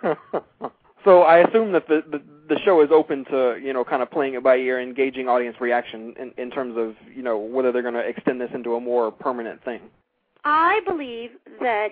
[1.04, 4.10] so I assume that the, the the show is open to you know kind of
[4.10, 7.82] playing it by ear, engaging audience reaction in, in terms of you know whether they're
[7.82, 9.80] going to extend this into a more permanent thing.
[10.44, 11.88] I believe that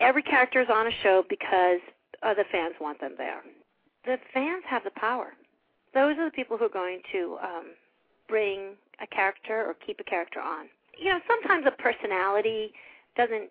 [0.00, 1.80] every character is on a show because
[2.22, 3.40] uh, the fans want them there.
[4.04, 5.32] The fans have the power.
[5.94, 7.66] Those are the people who are going to um,
[8.28, 10.66] bring a character or keep a character on.
[10.98, 12.72] You know, sometimes a personality
[13.16, 13.48] doesn't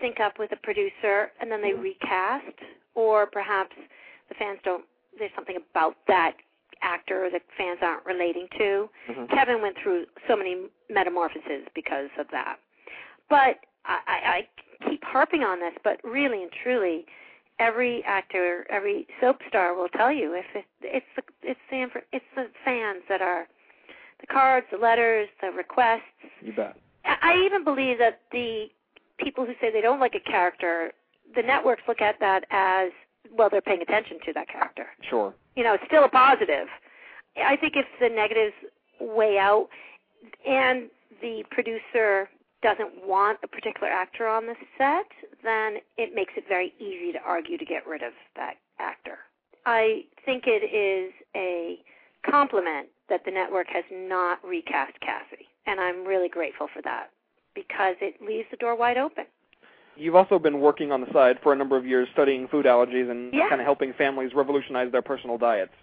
[0.00, 2.56] sync up with a producer, and then they recast,
[2.94, 3.76] or perhaps
[4.28, 4.84] the fans don't.
[5.18, 6.34] There's something about that
[6.82, 8.90] actor that fans aren't relating to.
[9.08, 9.30] Mhm.
[9.30, 12.58] Kevin went through so many metamorphoses because of that.
[13.28, 14.46] But I, I,
[14.84, 17.06] I keep harping on this, but really and truly,
[17.58, 22.24] every actor, every soap star will tell you if it, it's the it's the it's
[22.34, 23.46] the fans that are
[24.20, 26.02] the cards, the letters, the requests.
[26.40, 26.76] You bet.
[27.04, 28.66] I I even believe that the
[29.18, 30.92] people who say they don't like a character,
[31.34, 32.90] the networks look at that as
[33.32, 35.34] well, they're paying attention to that character Sure.
[35.56, 36.68] you know, it's still a positive.
[37.36, 38.54] I think if the negatives
[39.00, 39.68] weigh out
[40.46, 40.88] and
[41.20, 42.28] the producer
[42.62, 45.06] doesn't want a particular actor on the set,
[45.42, 49.18] then it makes it very easy to argue to get rid of that actor.
[49.66, 51.78] I think it is a
[52.28, 57.10] compliment that the network has not recast Cassie, and I'm really grateful for that
[57.54, 59.24] because it leaves the door wide open.
[59.96, 63.10] You've also been working on the side for a number of years studying food allergies
[63.10, 63.48] and Yeah.
[63.48, 65.74] kind of helping families revolutionize their personal diets.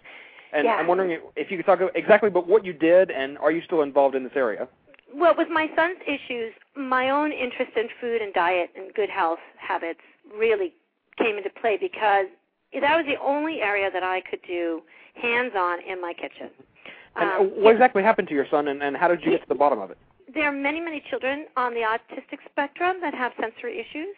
[0.52, 0.76] And Yeah.
[0.76, 3.82] I'm wondering if you could talk exactly about what you did and are you still
[3.82, 4.68] involved in this area?
[5.14, 9.40] Well, with my son's issues, my own interest in food and diet and good health
[9.56, 10.00] habits
[10.34, 10.74] really
[11.18, 12.26] came into play because
[12.72, 14.82] that was the only area that I could do
[15.14, 16.50] hands on in my kitchen.
[17.16, 19.48] And Um, what exactly happened to your son and, and how did you get to
[19.48, 19.98] the bottom of it?
[20.34, 24.16] There are many many children on the autistic spectrum that have sensory issues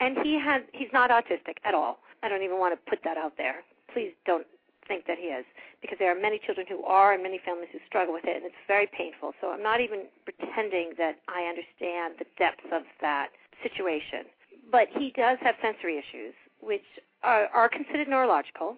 [0.00, 1.98] and he has he's not autistic at all.
[2.22, 3.64] I don't even want to put that out there.
[3.92, 4.46] Please don't
[4.88, 5.44] think that he is
[5.82, 8.44] because there are many children who are and many families who struggle with it and
[8.44, 9.32] it's very painful.
[9.40, 13.28] So i'm not even pretending that i understand the depth of that
[13.62, 14.26] situation.
[14.70, 16.86] But he does have sensory issues which
[17.22, 18.76] are, are considered neurological.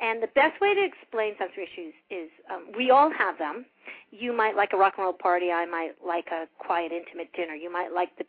[0.00, 3.66] And the best way to explain sensory issues is um, we all have them
[4.10, 5.50] you might like a rock and roll party.
[5.50, 7.54] I might like a quiet, intimate dinner.
[7.54, 8.24] You might like the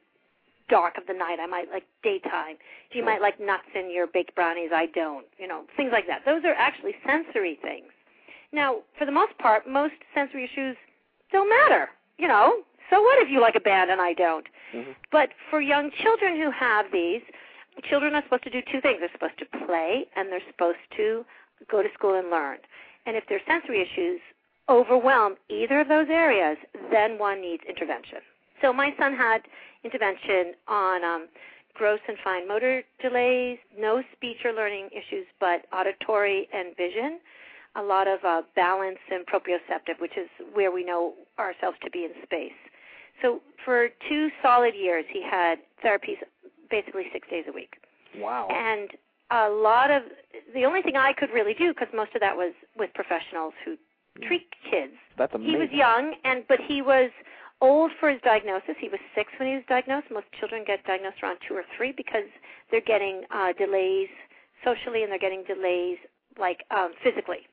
[0.70, 1.38] dark of the night.
[1.42, 2.56] I might like daytime.
[2.94, 4.70] You might like nuts in your baked brownies.
[4.74, 5.26] I don't.
[5.38, 6.22] You know, things like that.
[6.26, 7.88] Those are actually sensory things.
[8.54, 10.76] Now, for the most part, most sensory issues
[11.32, 11.90] don't matter.
[12.18, 14.48] You know, so what if you like a band and I don't?
[14.74, 14.96] Mhm.
[15.12, 17.22] But for young children who have these,
[17.84, 19.00] children are supposed to do two things.
[19.00, 21.26] They're supposed to play and they're supposed to
[21.70, 22.60] go to school and learn.
[23.06, 24.22] And if their sensory issues
[24.70, 26.58] overwhelm either of those areas,
[26.92, 28.20] then one needs intervention.
[28.62, 29.42] So my son had
[29.84, 31.28] intervention on um,
[31.74, 37.20] gross and fine motor delays, no speech or learning issues, but auditory and vision.
[37.76, 42.04] A lot of uh, balance and proprioceptive, which is where we know ourselves to be
[42.04, 42.52] in space.
[43.22, 46.18] So for two solid years, he had therapies
[46.70, 47.76] basically six days a week.
[48.18, 48.48] Wow.
[48.52, 48.90] And
[49.32, 50.04] a lot of
[50.54, 53.78] the only thing I could really do, because most of that was with professionals who
[54.28, 54.94] treat kids.
[55.18, 55.54] That's amazing.
[55.54, 57.12] He was young, and but he was
[57.62, 58.76] old for his diagnosis.
[58.80, 60.08] He was six when he was diagnosed.
[60.12, 62.26] Most children get diagnosed around two or three because
[62.70, 64.10] they're getting uh, delays
[64.64, 65.98] socially and they're getting delays
[66.40, 67.48] like um, physically.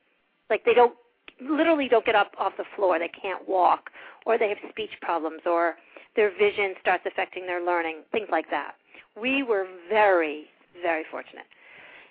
[0.49, 0.95] Like they don't
[1.41, 2.99] literally don't get up off the floor.
[2.99, 3.89] They can't walk,
[4.25, 5.75] or they have speech problems, or
[6.15, 8.73] their vision starts affecting their learning, things like that.
[9.19, 10.45] We were very,
[10.81, 11.45] very fortunate.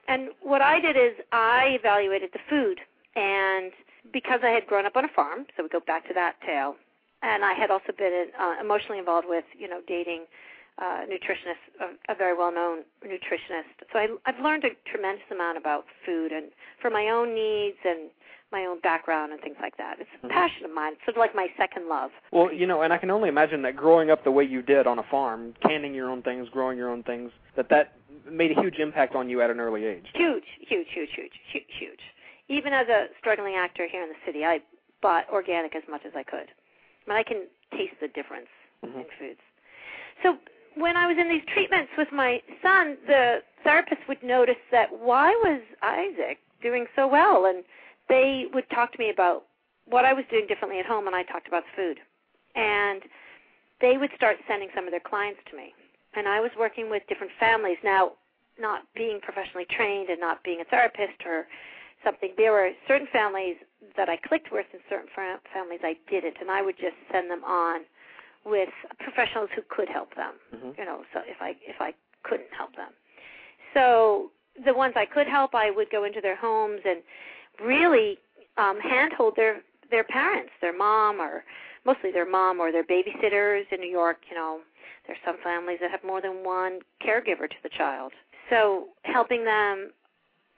[0.06, 2.78] And what I did is I evaluated the food,
[3.16, 3.72] and
[4.12, 6.76] because I had grown up on a farm, so we go back to that tale,
[7.22, 10.24] and I had also been uh, emotionally involved with, you know, dating
[10.78, 13.74] uh, nutritionist, a, a very well-known nutritionist.
[13.92, 16.46] So I, I've learned a tremendous amount about food and
[16.80, 18.10] for my own needs and
[18.52, 19.96] my own background and things like that.
[19.98, 20.30] It's a Mhm.
[20.30, 20.92] passion of mine.
[20.94, 22.12] It's sort of like my second love.
[22.30, 24.86] Well, you know, and I can only imagine that growing up the way you did
[24.86, 28.60] on a farm, canning your own things, growing your own things, that that made a
[28.60, 30.06] huge impact on you at an early age.
[30.14, 32.00] Huge, huge, huge, huge, huge, huge.
[32.48, 34.60] Even as a struggling actor here in the city, I
[35.02, 36.48] bought organic as much as I could.
[36.48, 38.48] I mean, I can taste the difference
[38.82, 39.04] Mhm.
[39.04, 39.40] in foods.
[40.22, 40.38] So
[40.74, 45.34] when I was in these treatments with my son, the therapist would notice that why
[45.36, 47.64] was Isaac doing so well, and
[48.08, 49.46] they would talk to me about
[49.84, 52.00] what I was doing differently at home, and I talked about the food,
[52.54, 53.02] and
[53.80, 55.74] they would start sending some of their clients to me,
[56.14, 57.78] and I was working with different families.
[57.82, 58.12] Now,
[58.58, 61.46] not being professionally trained and not being a therapist or
[62.04, 63.56] something, there were certain families
[63.96, 67.30] that I clicked with, and certain fa- families I didn't, and I would just send
[67.30, 67.82] them on
[68.44, 68.68] with
[69.00, 70.34] professionals who could help them.
[70.54, 70.78] Mhm.
[70.78, 72.92] You know, so if I if I couldn't help them,
[73.74, 74.30] so
[74.64, 77.02] the ones I could help, I would go into their homes and
[77.60, 78.18] really
[78.56, 81.44] um, handhold their their parents, their mom or
[81.84, 84.18] mostly their mom or their babysitters in New York.
[84.30, 84.60] You know,
[85.06, 88.12] there's some families that have more than one caregiver to the child.
[88.50, 89.90] So helping them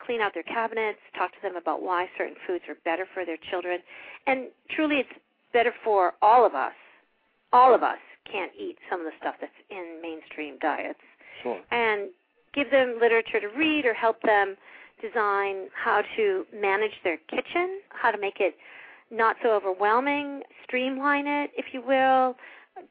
[0.04, 3.38] clean out their cabinets, talk to them about why certain foods are better for their
[3.50, 3.80] children,
[4.26, 5.08] and truly it's
[5.52, 6.72] better for all of us.
[7.52, 7.98] All of us
[8.30, 11.00] can't eat some of the stuff that's in mainstream diets
[11.42, 11.60] Sure.
[11.70, 12.10] and
[12.52, 14.56] give them literature to read or help them
[15.00, 18.54] design how to manage their kitchen, how to make it
[19.10, 22.36] not so overwhelming, streamline it, if you will,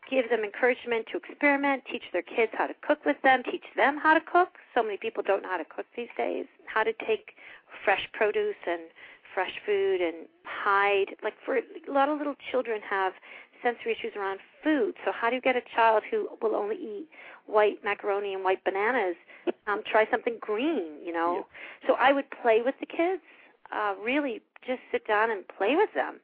[0.09, 3.97] give them encouragement to experiment, teach their kids how to cook with them, teach them
[4.01, 4.49] how to cook.
[4.75, 6.45] So many people don't know how to cook these days.
[6.65, 7.33] How to take
[7.83, 8.81] fresh produce and
[9.33, 11.15] fresh food and hide.
[11.23, 13.13] Like for a lot of little children have
[13.63, 14.95] sensory issues around food.
[15.05, 17.07] So how do you get a child who will only eat
[17.45, 19.15] white macaroni and white bananas?
[19.67, 21.45] Um, try something green, you know.
[21.87, 23.21] So I would play with the kids.
[23.71, 26.19] Uh, really, just sit down and play with them.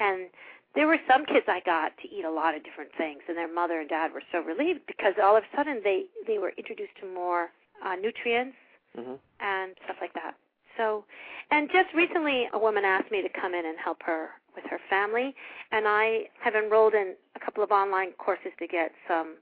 [0.00, 0.28] And
[0.74, 3.52] there were some kids I got to eat a lot of different things, and their
[3.52, 6.92] mother and dad were so relieved because all of a sudden they they were introduced
[7.00, 7.50] to more
[7.84, 8.56] uh, nutrients
[8.96, 9.18] Mhm.
[9.40, 10.34] and stuff like that.
[10.76, 11.04] So,
[11.50, 14.78] and just recently, a woman asked me to come in and help her with her
[14.88, 15.34] family,
[15.72, 19.36] and I have enrolled in a couple of online courses to get some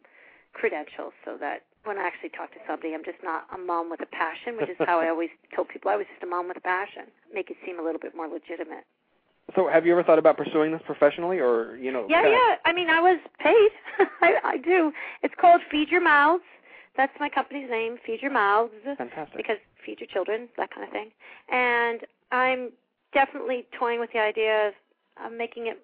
[0.53, 4.01] credentials so that when I actually talk to somebody, I'm just not a mom with
[4.01, 6.57] a passion, which is how I always told people I was just a mom with
[6.57, 7.05] a passion.
[7.33, 8.85] Make it seem a little bit more legitimate.
[9.57, 12.07] So, have you ever thought about pursuing this professionally, or you know?
[12.09, 12.57] Yeah, kinda- yeah.
[12.65, 13.71] I mean, I was paid.
[14.21, 14.93] I, I do.
[15.23, 16.45] It's called Feed Your Mouths.
[16.97, 19.37] That's my company's name, Feed Your Mouths, Fantastic.
[19.37, 21.11] because feed your children, that kind of thing.
[21.51, 22.01] And
[22.33, 22.71] I'm
[23.13, 24.75] definitely toying with the idea of
[25.23, 25.83] uh, making it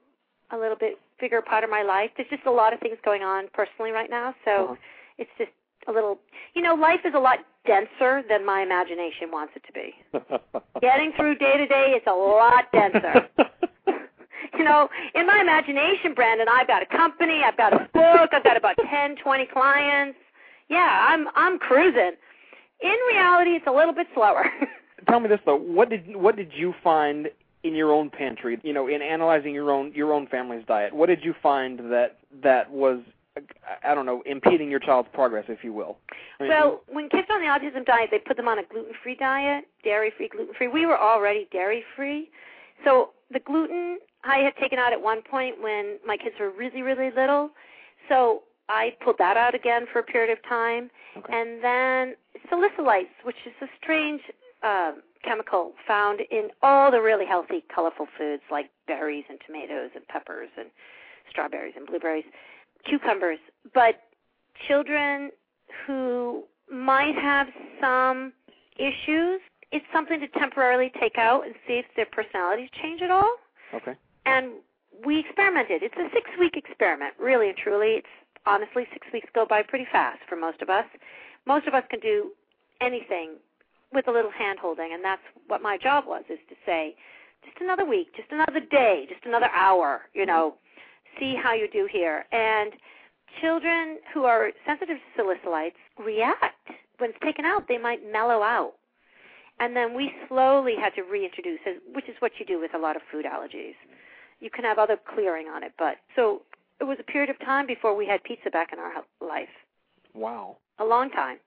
[0.53, 2.11] a little bit bigger part of my life.
[2.17, 4.75] There's just a lot of things going on personally right now, so Uh-huh.
[5.19, 5.51] it's just
[5.89, 6.19] a little.
[6.55, 9.95] You know, life is a lot denser than my imagination wants it to be.
[10.81, 13.29] Getting through day to day is a lot denser.
[14.59, 18.45] you know, in my imagination, Brandon, I've got a company, I've got a book, I've
[18.45, 20.19] got about ten, twenty clients.
[20.69, 22.13] Yeah, I'm I'm cruising.
[22.83, 24.45] In reality, it's a little bit slower.
[25.09, 27.29] Tell me this though: what did what did you find
[27.63, 28.59] in your own pantry?
[28.63, 32.19] You know, in analyzing your own your own family's diet, what did you find that
[32.43, 33.01] that was
[33.83, 35.97] I don't know impeding your child's progress, if you will?
[36.39, 38.63] I mean, well, when kids are on the autism diet, they put them on a
[38.65, 40.69] gluten-free diet, dairy-free, gluten-free.
[40.69, 42.31] We were already dairy-free,
[42.85, 46.83] so the gluten I had taken out at one point when my kids were really,
[46.83, 47.51] really little.
[48.09, 51.33] So I pulled that out again for a period of time, Okay.
[51.35, 52.15] and then
[52.51, 54.21] salicylates, which is a strange
[54.63, 60.07] um, chemical found in all the really healthy, colorful foods like berries and tomatoes and
[60.09, 60.69] peppers and
[61.31, 62.25] strawberries and blueberries,
[62.85, 63.39] cucumbers.
[63.75, 64.01] But
[64.69, 65.31] children
[65.87, 67.49] who might have
[67.81, 68.33] some
[68.77, 73.37] issues, it's something to temporarily take out and see if their personalities change at all.
[73.75, 73.95] Okay.
[74.27, 74.53] And
[75.05, 75.83] we experimented.
[75.83, 77.95] It's a six week experiment, really and truly.
[77.99, 78.07] It's
[78.47, 80.85] honestly six weeks go by pretty fast for most of us.
[81.47, 82.31] Most of us can do
[82.81, 83.37] anything
[83.93, 86.95] with a little hand holding and that's what my job was is to say,
[87.45, 90.55] just another week, just another day, just another hour, you know,
[91.19, 92.25] see how you do here.
[92.33, 92.73] And
[93.41, 96.71] children who are sensitive to salicylates react.
[96.99, 98.75] When it's taken out, they might mellow out.
[99.61, 102.79] And then we slowly had to reintroduce it, which is what you do with a
[102.79, 103.75] lot of food allergies.
[104.41, 106.43] You can have other clearing on it, but so
[106.81, 109.49] it was a period of time before we had pizza back in our life.
[110.15, 110.57] Wow.
[110.79, 111.39] A long time.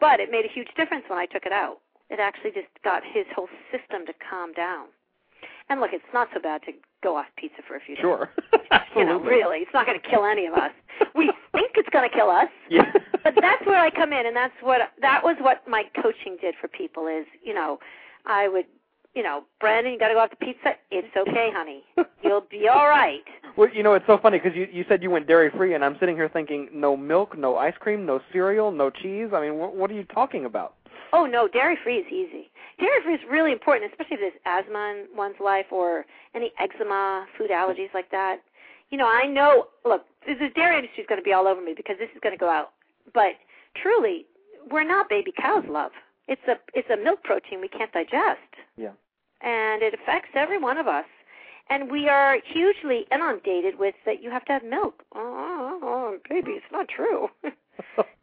[0.00, 1.78] But it made a huge difference when I took it out.
[2.10, 4.86] It actually just got his whole system to calm down.
[5.68, 6.72] And look, it's not so bad to
[7.06, 8.02] go off pizza for a few days.
[8.02, 8.28] Sure.
[8.96, 10.72] you know, really, it's not going to kill any of us.
[11.14, 12.48] We think it's going to kill us.
[12.68, 12.90] Yeah.
[13.22, 16.54] but that's where I come in, and that's what that was what my coaching did
[16.60, 17.06] for people.
[17.06, 17.78] Is you know,
[18.26, 18.66] I would,
[19.14, 20.70] you know, Brandon, you got to go off the pizza.
[20.90, 21.84] It's okay, honey.
[22.22, 23.22] You'll be all right.
[23.56, 25.82] Well, you know, it's so funny because you you said you went dairy free, and
[25.82, 29.30] I'm sitting here thinking, no milk, no ice cream, no cereal, no cheese.
[29.32, 30.74] I mean, wh- what are you talking about?
[31.12, 32.50] Oh no, dairy free is easy.
[32.78, 36.04] Dairy free is really important, especially if there's asthma in one's life or
[36.34, 38.38] any eczema, food allergies like that.
[38.90, 39.68] You know, I know.
[39.84, 42.34] Look, the dairy industry is going to be all over me because this is going
[42.34, 42.72] to go out.
[43.14, 43.34] But
[43.80, 44.26] truly,
[44.70, 45.92] we're not baby cows, love.
[46.28, 48.40] It's a it's a milk protein we can't digest.
[48.76, 48.92] Yeah.
[49.40, 51.04] And it affects every one of us.
[51.68, 55.02] And we are hugely inundated with that you have to have milk.
[55.14, 57.28] Oh, oh, oh baby, it's not true.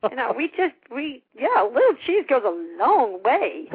[0.10, 3.68] you know, we just we yeah, a little cheese goes a long way.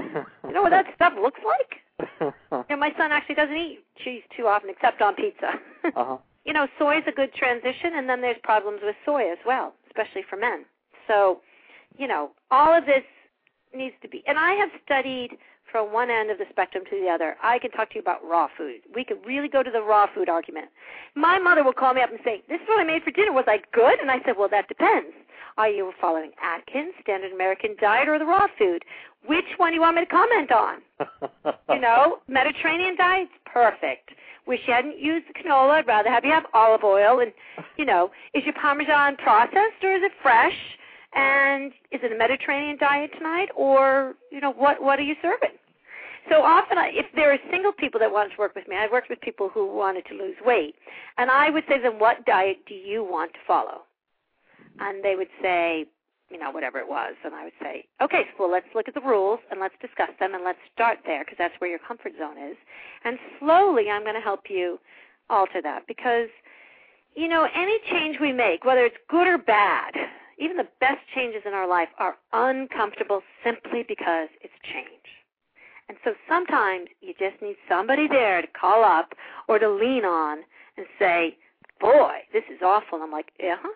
[0.47, 1.81] You know what that stuff looks like?
[2.20, 5.53] You know, my son actually doesn't eat cheese too often, except on pizza.
[5.85, 6.16] uh-huh.
[6.45, 9.74] You know, soy is a good transition, and then there's problems with soy as well,
[9.89, 10.64] especially for men.
[11.07, 11.41] So,
[11.99, 13.05] you know, all of this
[13.74, 14.22] needs to be.
[14.26, 15.37] And I have studied
[15.71, 17.37] from one end of the spectrum to the other.
[17.43, 18.81] I can talk to you about raw food.
[18.95, 20.69] We could really go to the raw food argument.
[21.14, 23.33] My mother will call me up and say, "This is what I made for dinner.
[23.33, 25.14] Was I good?" And I said, "Well, that depends.
[25.59, 28.85] Are you following Atkins, Standard American Diet, or the raw food?
[29.27, 30.83] Which one do you want me to comment on?
[31.75, 34.11] you know, Mediterranean diet's perfect.
[34.47, 35.73] Wish you hadn't used the canola.
[35.73, 37.21] I'd rather have you have olive oil.
[37.21, 37.33] And,
[37.77, 40.55] you know, is your Parmesan processed or is it fresh?
[41.14, 45.56] And is it a Mediterranean diet tonight, or you know what what are you serving?
[46.30, 48.92] So often, I, if there are single people that want to work with me, I've
[48.92, 50.74] worked with people who wanted to lose weight,
[51.16, 53.82] and I would say to them, "What diet do you want to follow?"
[54.80, 55.86] And they would say,
[56.30, 58.94] you know, whatever it was, and I would say, "Okay, so well, let's look at
[58.94, 62.12] the rules and let's discuss them and let's start there because that's where your comfort
[62.18, 62.56] zone is."
[63.04, 64.78] And slowly, I'm going to help you
[65.30, 66.28] alter that because,
[67.14, 69.94] you know, any change we make, whether it's good or bad,
[70.39, 74.89] even the best changes in our life are uncomfortable simply because it's change.
[75.89, 79.14] And so sometimes you just need somebody there to call up
[79.49, 80.39] or to lean on
[80.76, 81.36] and say,
[81.80, 82.97] Boy, this is awful.
[82.97, 83.74] And I'm like, Yeah, huh?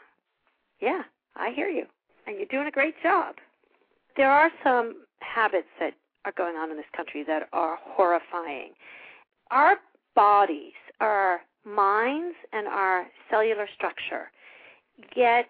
[0.80, 1.02] Yeah,
[1.36, 1.86] I hear you.
[2.26, 3.36] And you're doing a great job.
[4.16, 5.94] There are some habits that
[6.24, 8.72] are going on in this country that are horrifying.
[9.50, 9.76] Our
[10.14, 14.30] bodies, our minds, and our cellular structure
[15.14, 15.48] get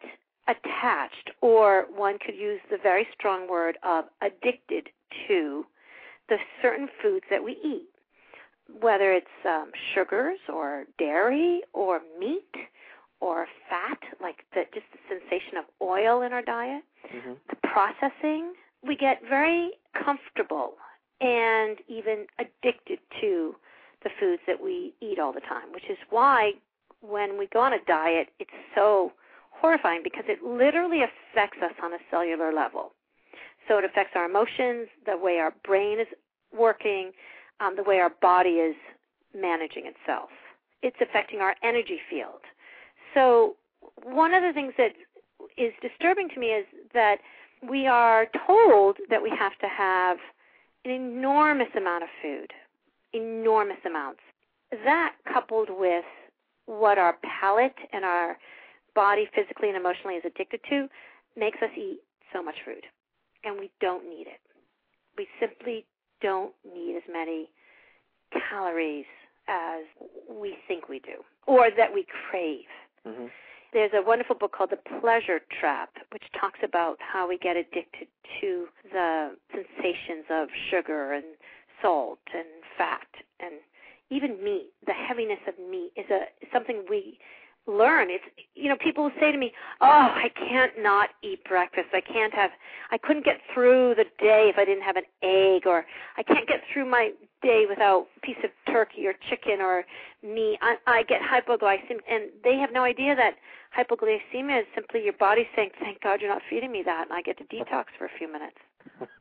[0.48, 4.88] attached, or one could use the very strong word of addicted
[5.28, 5.64] to
[6.28, 7.88] the certain foods that we eat,
[8.80, 12.54] whether it's um, sugars or dairy or meat
[13.20, 16.82] or fat, like the, just the sensation of oil in our diet,
[17.14, 17.32] mm-hmm.
[17.50, 18.52] the processing.
[18.84, 19.70] We get very
[20.04, 20.74] comfortable
[21.20, 23.54] and even addicted to
[24.02, 26.52] the foods that we eat all the time, which is why
[27.00, 29.12] when we go on a diet, it's so
[29.62, 32.92] horrifying because it literally affects us on a cellular level.
[33.68, 36.08] So it affects our emotions, the way our brain is
[36.52, 37.12] working,
[37.60, 38.74] um, the way our body is
[39.34, 40.30] managing itself.
[40.82, 42.42] It's affecting our energy field.
[43.14, 43.54] So
[44.02, 44.92] one of the things that
[45.56, 47.18] is disturbing to me is that
[47.68, 50.18] we are told that we have to have
[50.84, 52.50] an enormous amount of food,
[53.12, 54.20] enormous amounts.
[54.84, 56.04] That coupled with
[56.66, 58.36] what our palate and our
[58.94, 60.88] body physically and emotionally is addicted to
[61.36, 62.00] makes us eat
[62.32, 62.84] so much food.
[63.44, 64.40] And we don't need it.
[65.16, 65.84] We simply
[66.20, 67.50] don't need as many
[68.50, 69.06] calories
[69.48, 69.84] as
[70.30, 72.64] we think we do or that we crave.
[73.06, 73.26] Mm-hmm.
[73.72, 78.06] There's a wonderful book called The Pleasure Trap, which talks about how we get addicted
[78.40, 81.24] to the sensations of sugar and
[81.80, 83.06] salt and fat
[83.40, 83.54] and
[84.10, 84.70] even meat.
[84.86, 87.18] The heaviness of meat is a something we
[87.66, 88.08] learn.
[88.10, 91.88] It's you know, people will say to me, "Oh, I can't not eat breakfast.
[91.92, 92.50] I can't have
[92.90, 95.84] I couldn't get through the day if I didn't have an egg or
[96.16, 99.84] I can't get through my day without a piece of turkey or chicken or
[100.22, 100.58] meat.
[100.62, 103.34] I, I get hypoglycemia and they have no idea that
[103.76, 107.22] hypoglycemia is simply your body saying, "Thank God you're not feeding me that," and I
[107.22, 108.58] get to detox for a few minutes.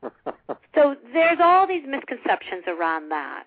[0.74, 3.44] so there's all these misconceptions around that.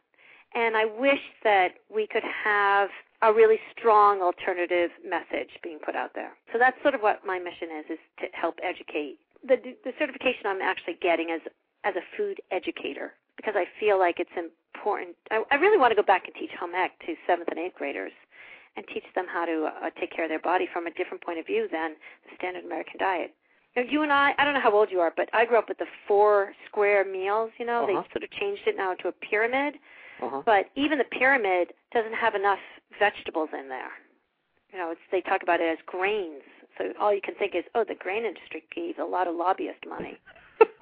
[0.54, 2.90] And I wish that we could have
[3.26, 6.32] a really strong alternative message being put out there.
[6.54, 9.18] So that's sort of what my mission is, is to help educate.
[9.42, 11.42] The, the certification I'm actually getting as,
[11.84, 15.16] as a food educator because I feel like it's important.
[15.32, 17.76] I, I really want to go back and teach home ec to seventh and eighth
[17.76, 18.14] graders
[18.78, 21.40] and teach them how to uh, take care of their body from a different point
[21.40, 21.96] of view than
[22.30, 23.32] the standard American diet.
[23.76, 25.58] You, know, you and I, I don't know how old you are, but I grew
[25.58, 27.52] up with the four square meals.
[27.58, 28.02] You know, Uh-huh.
[28.04, 29.76] they sort of changed it now to a pyramid.
[30.22, 30.42] Uh-huh.
[30.46, 32.60] But even the pyramid doesn't have enough
[33.00, 33.92] vegetables in there.
[34.72, 36.44] You know, it's they talk about it as grains.
[36.78, 39.86] So all you can think is, oh, the grain industry gave a lot of lobbyist
[39.88, 40.18] money.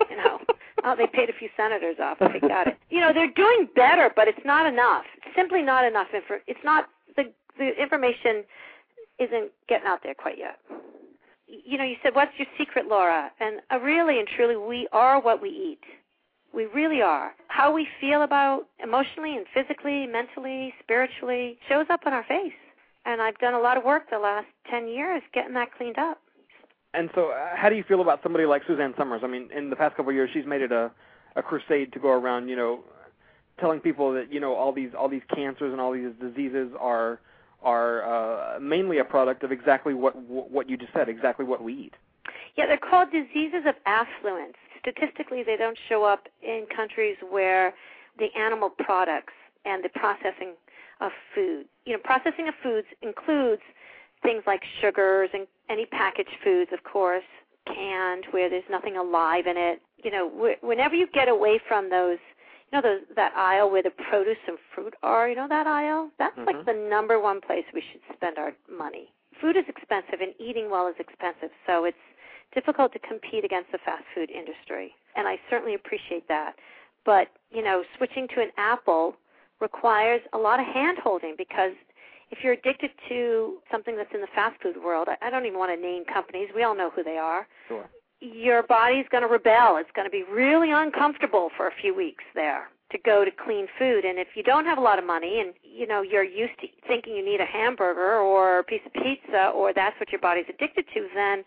[0.10, 0.40] you know,
[0.84, 2.18] oh, they paid a few senators off.
[2.20, 2.78] They got it.
[2.90, 5.06] You know, they're doing better, but it's not enough.
[5.18, 6.08] It's simply not enough.
[6.14, 8.44] Info- it's not the the information
[9.20, 10.58] isn't getting out there quite yet.
[11.48, 13.32] You know, you said, what's your secret, Laura?
[13.40, 15.82] And uh, really and truly, we are what we eat.
[16.54, 17.34] We really are.
[17.48, 22.54] How we feel about emotionally and physically, mentally, spiritually shows up on our face.
[23.06, 26.20] And I've done a lot of work the last 10 years getting that cleaned up.
[26.94, 29.22] And so, uh, how do you feel about somebody like Suzanne Somers?
[29.24, 30.92] I mean, in the past couple of years, she's made it a
[31.36, 32.82] a crusade to go around, you know,
[33.60, 37.20] telling people that you know all these all these cancers and all these diseases are
[37.62, 41.74] are uh, mainly a product of exactly what what you just said, exactly what we
[41.74, 41.94] eat.
[42.56, 44.58] Yeah, they're called diseases of affluence.
[44.84, 47.74] Statistically, they don't show up in countries where
[48.20, 49.34] the animal products
[49.66, 50.54] and the processing
[51.00, 51.66] of food.
[51.86, 53.62] You know, processing of foods includes
[54.22, 57.24] things like sugars and any packaged foods, of course,
[57.66, 59.82] canned where there's nothing alive in it.
[60.04, 62.18] You know, wh- whenever you get away from those,
[62.72, 65.30] you know, those that aisle where the produce and fruit are.
[65.30, 66.10] You know that aisle?
[66.20, 66.66] That's like Mhm.
[66.66, 69.14] the number one place we should spend our money.
[69.40, 71.52] Food is expensive, and eating well is expensive.
[71.66, 71.98] So it's
[72.54, 76.54] difficult to compete against the fast food industry, and I certainly appreciate that.
[77.06, 79.16] But you know, switching to an apple
[79.60, 81.74] requires a lot of hand holding because
[82.32, 85.60] if you're addicted to something that's in the fast food world, I I don't even
[85.60, 86.50] want to name companies.
[86.56, 87.48] We all know who they are.
[87.68, 87.90] Sure.
[88.20, 89.78] Your body's going to rebel.
[89.78, 93.68] It's going to be really uncomfortable for a few weeks there to go to clean
[93.78, 94.06] food.
[94.06, 96.68] And if you don't have a lot of money and you know you're used to
[96.88, 100.46] thinking you need a hamburger or a piece of pizza or that's what your body's
[100.48, 101.44] addicted to, then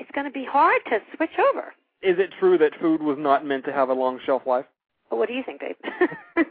[0.00, 1.72] it's going to be hard to switch over.
[2.02, 4.64] Is it true that food was not meant to have a long shelf life?
[5.10, 5.76] What do you think, babe?
[6.36, 6.44] the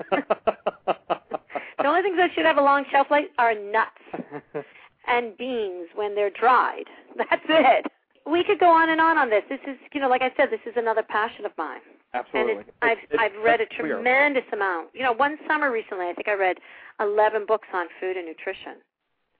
[1.85, 4.35] only things that should have a long shelf life are nuts
[5.07, 6.85] and beans when they're dried.
[7.17, 7.85] That's it.
[8.29, 9.43] We could go on and on on this.
[9.49, 11.79] This is, you know, like I said, this is another passion of mine.
[12.13, 12.51] Absolutely.
[12.51, 13.93] And it's, I've It's- it's- I've read a that's clear.
[13.95, 14.89] tremendous amount.
[14.93, 16.57] You know, one summer recently, I think I read
[16.99, 18.75] 11 books on food and nutrition,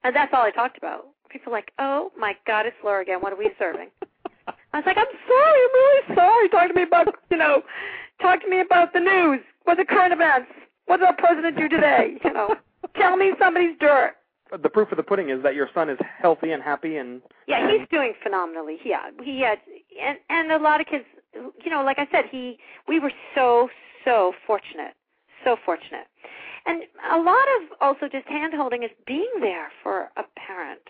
[0.03, 1.07] and that's all I talked about.
[1.29, 3.19] People are like, "Oh my God, it's Laura again.
[3.21, 3.89] What are we serving?"
[4.73, 5.59] I was like, "I'm sorry.
[5.65, 6.49] I'm really sorry.
[6.49, 7.63] Talk to me about, you know,
[8.21, 9.39] talk to me about the news.
[9.63, 10.51] What are the current events?
[10.85, 12.17] What did our president do today?
[12.23, 12.55] You know,
[12.95, 14.15] tell me somebody's dirt."
[14.51, 17.69] The proof of the pudding is that your son is healthy and happy and Yeah,
[17.69, 18.79] he's doing phenomenally.
[18.83, 22.07] Yeah, he uh, had, uh, and and a lot of kids, you know, like I
[22.11, 22.57] said, he
[22.87, 23.69] we were so
[24.03, 24.95] so fortunate,
[25.43, 26.07] so fortunate,
[26.65, 30.81] and a lot of also just hand holding is being there for a parent.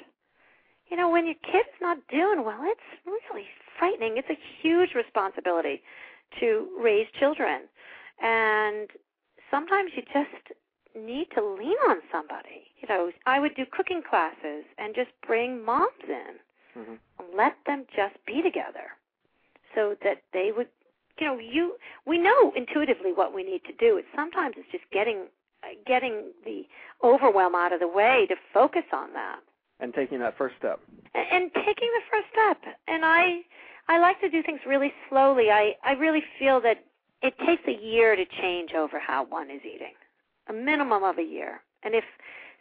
[0.90, 3.46] You know, when your kid's not doing well, it's really
[3.78, 4.18] frightening.
[4.18, 5.82] It's a huge responsibility
[6.40, 7.62] to raise children,
[8.22, 8.90] and
[9.52, 10.58] sometimes you just
[10.96, 12.66] need to lean on somebody.
[12.82, 16.40] You know, I would do cooking classes and just bring moms in
[16.76, 17.00] Mhm.
[17.20, 18.96] and let them just be together
[19.76, 20.70] so that they would
[21.20, 24.90] you know you we know intuitively what we need to do it's sometimes it's just
[24.92, 25.28] getting
[25.86, 26.66] getting the
[27.04, 29.40] overwhelm out of the way to focus on that
[29.80, 30.80] and taking that first step.
[31.16, 33.40] and, and taking the first step and i
[33.88, 36.84] i like to do things really slowly i i really feel that
[37.22, 39.94] it takes a year to change over how one is eating
[40.48, 42.04] a minimum of a year and if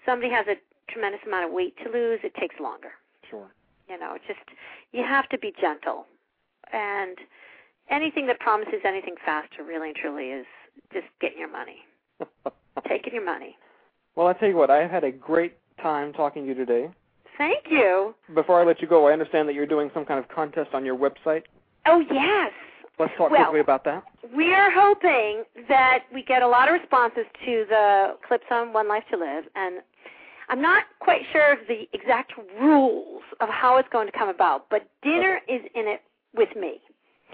[0.07, 0.57] somebody has a
[0.93, 2.91] tremendous amount of weight to lose it takes longer
[3.29, 3.49] Sure.
[3.91, 4.41] you know, it's just
[4.93, 6.07] you have to be gentle.
[6.73, 7.19] And
[7.91, 10.47] anything that promises anything faster really and truly is
[10.95, 11.79] just getting your money.
[12.89, 13.57] Taking your money.
[14.17, 16.89] well, I tell you what, I have had a great time talking to you today.
[17.39, 18.15] Thank you.
[18.35, 20.85] Before I let you go, I understand that you're doing some kind of contest on
[20.85, 21.45] your website.
[21.87, 22.53] Oh yes.
[22.99, 24.03] Let's talk Well- quickly about that.
[24.35, 28.89] We are hoping that we get a lot of responses to the clips on One
[28.89, 29.81] Life to Live and
[30.51, 34.69] I'm not quite sure of the exact rules of how it's going to come about,
[34.71, 36.01] but dinner is in it
[36.35, 36.81] with me.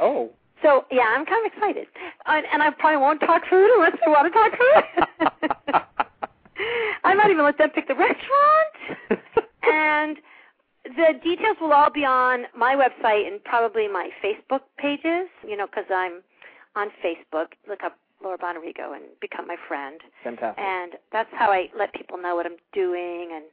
[0.01, 0.31] Oh.
[0.63, 1.87] So yeah, I'm kind of excited,
[2.27, 5.81] and, and I probably won't talk food unless they want to talk food.
[7.05, 9.21] I might even let them pick the restaurant,
[9.73, 10.17] and
[10.85, 15.29] the details will all be on my website and probably my Facebook pages.
[15.47, 16.23] You know, because I'm
[16.77, 17.57] on Facebook.
[17.69, 20.01] Look up Laura Bonarrigo and become my friend.
[20.23, 20.63] Fantastic.
[20.63, 23.45] And that's how I let people know what I'm doing and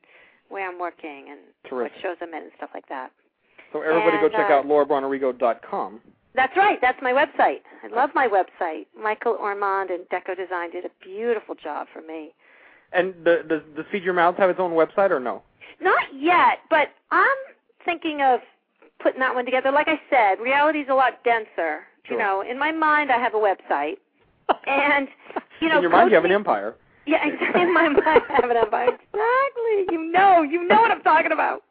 [0.49, 1.39] where I'm working and
[1.69, 1.93] Terrific.
[1.93, 3.11] what shows I'm in and stuff like that.
[3.73, 6.01] So everybody And, go check uh, out laurabonarrigo.com.
[6.33, 6.79] That's right.
[6.81, 7.61] That's my website.
[7.83, 8.85] I love my website.
[9.01, 12.33] Michael Ormond and Deco Design did a beautiful job for me.
[12.93, 15.43] And the, does, does Feed Your Mouths have its own website or no?
[15.81, 17.37] Not yet, but I'm
[17.85, 18.39] thinking of
[19.01, 19.71] putting that one together.
[19.71, 21.81] Like I said, reality's a lot denser.
[22.03, 22.17] Sure.
[22.17, 23.97] You know, in my mind, I have a website,
[24.67, 25.07] and
[25.59, 26.75] you know, In your mind, you have an empire.
[27.05, 27.61] Yeah, exactly.
[27.61, 28.89] In my mind, I have an empire.
[28.89, 29.95] Exactly.
[29.95, 31.63] You know, you know what I'm talking about.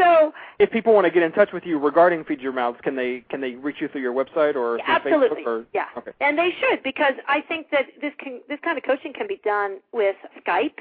[0.00, 2.96] So If people want to get in touch with you regarding Feed Your Mouths, can
[2.96, 5.46] they can they reach you through your website or through absolutely, Facebook?
[5.46, 5.86] Or, yeah.
[5.98, 6.12] Okay.
[6.20, 9.40] And they should because I think that this can this kind of coaching can be
[9.44, 10.78] done with Skype.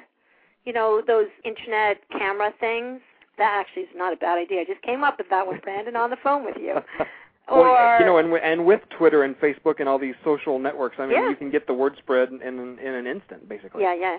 [0.66, 3.02] You know, those internet camera things.
[3.38, 4.62] That actually is not a bad idea.
[4.62, 6.76] I just came up with that with Brandon on the phone with you.
[7.52, 10.98] Well, Or you know, and and with Twitter and Facebook and all these social networks,
[11.00, 11.30] I mean, Yeah.
[11.30, 13.82] you can get the word spread in in, in an instant, basically.
[13.82, 14.18] Yeah, yeah.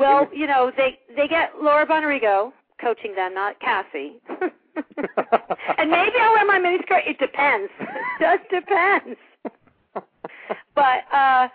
[0.00, 4.20] Well, you know, they they get Laura Bonarrigo coaching them, not Cassie.
[5.78, 7.06] and maybe I'll wear my miniskirt.
[7.08, 7.70] It depends.
[7.80, 9.18] It just depends.
[10.74, 11.48] But uh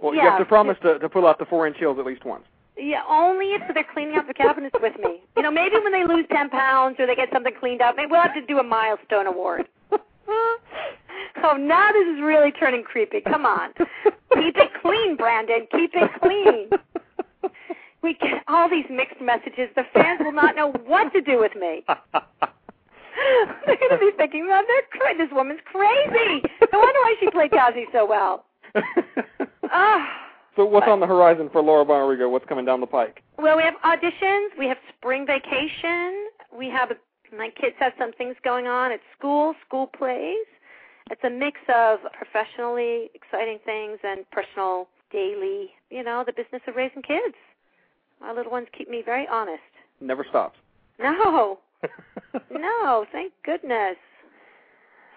[0.00, 0.22] Well, yeah.
[0.24, 2.44] you have to promise to to pull out the four inch heels at least once.
[2.76, 5.22] Yeah, only if they're cleaning out the cabinets with me.
[5.36, 8.10] You know, maybe when they lose ten pounds or they get something cleaned up, maybe
[8.10, 9.66] we'll have to do a milestone award.
[9.90, 13.20] oh, now this is really turning creepy.
[13.22, 13.72] Come on,
[14.34, 15.66] keep it clean, Brandon.
[15.72, 16.70] Keep it clean.
[18.02, 19.68] We get all these mixed messages.
[19.74, 21.84] The fans will not know what to do with me.
[23.66, 26.42] They're going to be thinking, "Well, they're cra- this woman's crazy."
[26.72, 28.44] No wonder why she played Cassie so well.
[29.70, 30.08] Ah.
[30.56, 32.30] so what's on the horizon for Laura Bonarrigo?
[32.30, 33.22] What's coming down the pike?
[33.36, 34.48] Well, we have auditions.
[34.58, 36.26] We have spring vacation.
[36.56, 36.92] We have
[37.36, 40.46] my kids have some things going on at school, school plays.
[41.10, 46.76] It's a mix of professionally exciting things and personal, daily, you know, the business of
[46.76, 47.34] raising kids.
[48.20, 49.62] My little ones keep me very honest.
[50.00, 50.58] Never stops.
[51.00, 51.58] No,
[52.50, 53.96] no, thank goodness.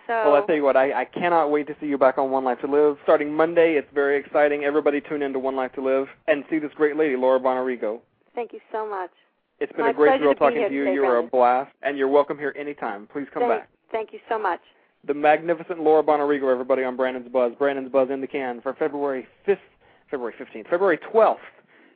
[0.08, 2.32] So Well, I tell you what, I, I cannot wait to see you back on
[2.32, 2.98] One Life to Live.
[3.04, 4.64] Starting Monday, it's very exciting.
[4.64, 8.00] Everybody tune in to One Life to Live and see this great lady, Laura Bonarrigo.
[8.36, 9.12] thank you so much.
[9.60, 10.86] It's been My a great thrill talking to you.
[10.86, 13.08] today, You are a blast, and you're welcome here anytime.
[13.14, 13.70] Please come thank, back.
[13.92, 14.60] Thank you so much.
[15.06, 17.54] The magnificent Laura Bonarrigo, everybody on Brandon's Buzz.
[17.58, 19.58] Brandon's Buzz in the can for February 5th,
[20.10, 21.38] February 15th, February 12th,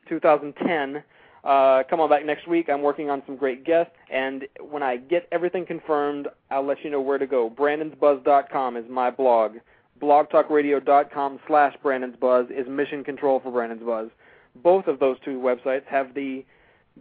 [0.07, 1.03] 2010.
[1.43, 2.69] Uh, come on back next week.
[2.69, 6.89] I'm working on some great guests, and when I get everything confirmed, I'll let you
[6.89, 7.51] know where to go.
[7.51, 9.57] Brandon'sBuzz.com is my blog.
[10.01, 14.09] BlogTalkRadio.com slash Brandon's Buzz is mission control for Brandon's Buzz.
[14.55, 16.43] Both of those two websites have the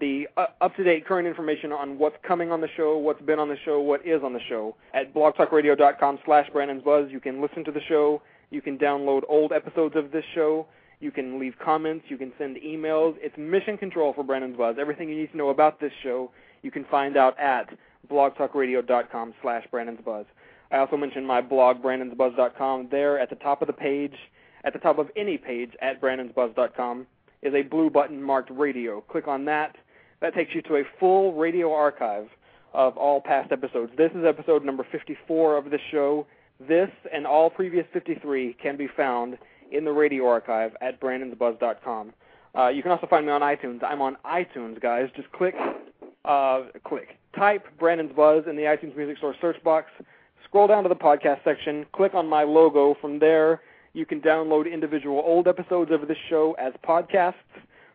[0.00, 3.56] the uh, up-to-date current information on what's coming on the show, what's been on the
[3.64, 4.74] show, what is on the show.
[4.92, 9.52] At blogtalkradio.com slash Brandon's Buzz, you can listen to the show, you can download old
[9.52, 10.66] episodes of this show,
[11.04, 13.14] you can leave comments, you can send emails.
[13.20, 14.76] It's mission control for Brandon's Buzz.
[14.80, 16.30] Everything you need to know about this show,
[16.62, 17.68] you can find out at
[18.10, 20.26] blogtalkradio.com slash Brandon's Buzz.
[20.72, 22.88] I also mentioned my blog, brandonsbuzz.com.
[22.90, 24.14] There at the top of the page,
[24.64, 27.06] at the top of any page at brandonsbuzz.com,
[27.42, 29.02] is a blue button marked radio.
[29.02, 29.76] Click on that.
[30.20, 32.28] That takes you to a full radio archive
[32.72, 33.92] of all past episodes.
[33.96, 36.26] This is episode number 54 of the show.
[36.58, 39.38] This and all previous 53 can be found
[39.70, 42.12] in the radio archive at brandonsbuzz.com.
[42.56, 43.82] Uh, you can also find me on iTunes.
[43.82, 45.08] I'm on iTunes, guys.
[45.16, 45.54] Just click,
[46.24, 49.90] uh, click, type Brandon's Buzz in the iTunes Music Store search box.
[50.44, 51.84] Scroll down to the podcast section.
[51.92, 52.96] Click on my logo.
[53.00, 53.60] From there,
[53.92, 57.34] you can download individual old episodes of this show as podcasts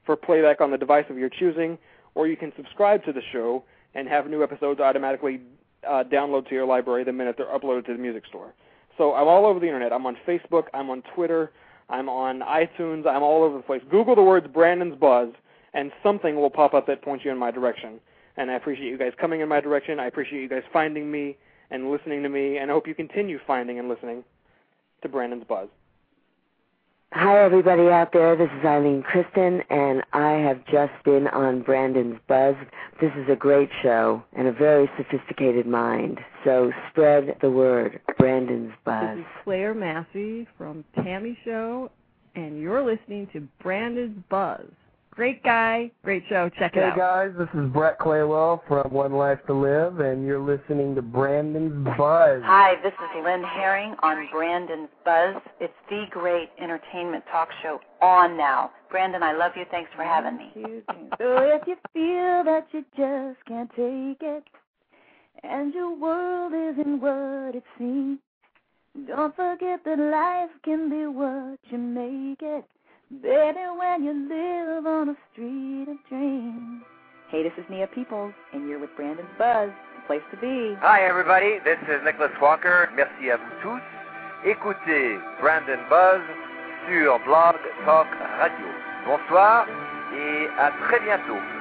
[0.05, 1.77] for playback on the device of your choosing,
[2.15, 3.63] or you can subscribe to the show
[3.93, 5.39] and have new episodes automatically
[5.87, 8.53] uh, download to your library the minute they're uploaded to the music store.
[8.99, 9.93] So I'm all over the internet.
[9.93, 10.65] I'm on Facebook.
[10.73, 11.51] I'm on Twitter.
[11.89, 13.07] I'm on iTunes.
[13.07, 13.81] I'm all over the place.
[13.89, 15.29] Google the words Brandon's Buzz,
[15.73, 18.01] and something will pop up that points you in my direction.
[18.35, 20.01] And I appreciate you guys coming in my direction.
[20.01, 21.37] I appreciate you guys finding me
[21.71, 24.23] and listening to me, and I hope you continue finding and listening
[25.01, 25.69] to Brandon's Buzz.
[27.13, 28.35] Hi, everybody out there.
[28.35, 32.53] This is Ilene Kristen, and I have just been on Brandon's Buzz.
[33.01, 36.19] This is a great show and a very sophisticated mind.
[36.45, 37.99] So spread the word.
[38.19, 39.17] Brandon's Buzz.
[39.17, 41.89] This is Claire Massey from Tammy Show,
[42.35, 44.67] and you're listening to Brandon's Buzz.
[45.19, 46.49] Great guy, great show.
[46.57, 46.95] Check it Hey out.
[46.95, 51.85] guys, this is Brett Claywell from One Life to Live, and you're listening to Brandon's
[51.97, 52.41] Buzz.
[52.45, 55.35] Hi, this is Lynn Herring on Brandon's Buzz.
[55.59, 58.71] It's the great entertainment talk show on now.
[58.89, 59.65] Brandon, I love you.
[59.69, 60.53] Thanks for having me.
[61.17, 64.43] So if you feel that you just can't take it,
[65.43, 68.19] and your world isn't what it seems,
[69.05, 72.63] don't forget that life can be what you make it.
[73.11, 76.83] Better when you live on a street of dreams.
[77.31, 79.71] Hey, this is Nia Peeples, and you're with Brandon's Buzz,
[80.05, 80.77] place to be.
[80.79, 82.87] Hi everybody, this is Nicholas Walker.
[82.95, 83.81] Merci à vous tous.
[84.45, 86.21] Écoutez Brandon Buzz
[86.87, 88.07] sur Blog Talk
[88.37, 88.67] Radio.
[89.07, 89.65] Bonsoir
[90.13, 91.58] et à très bientôt.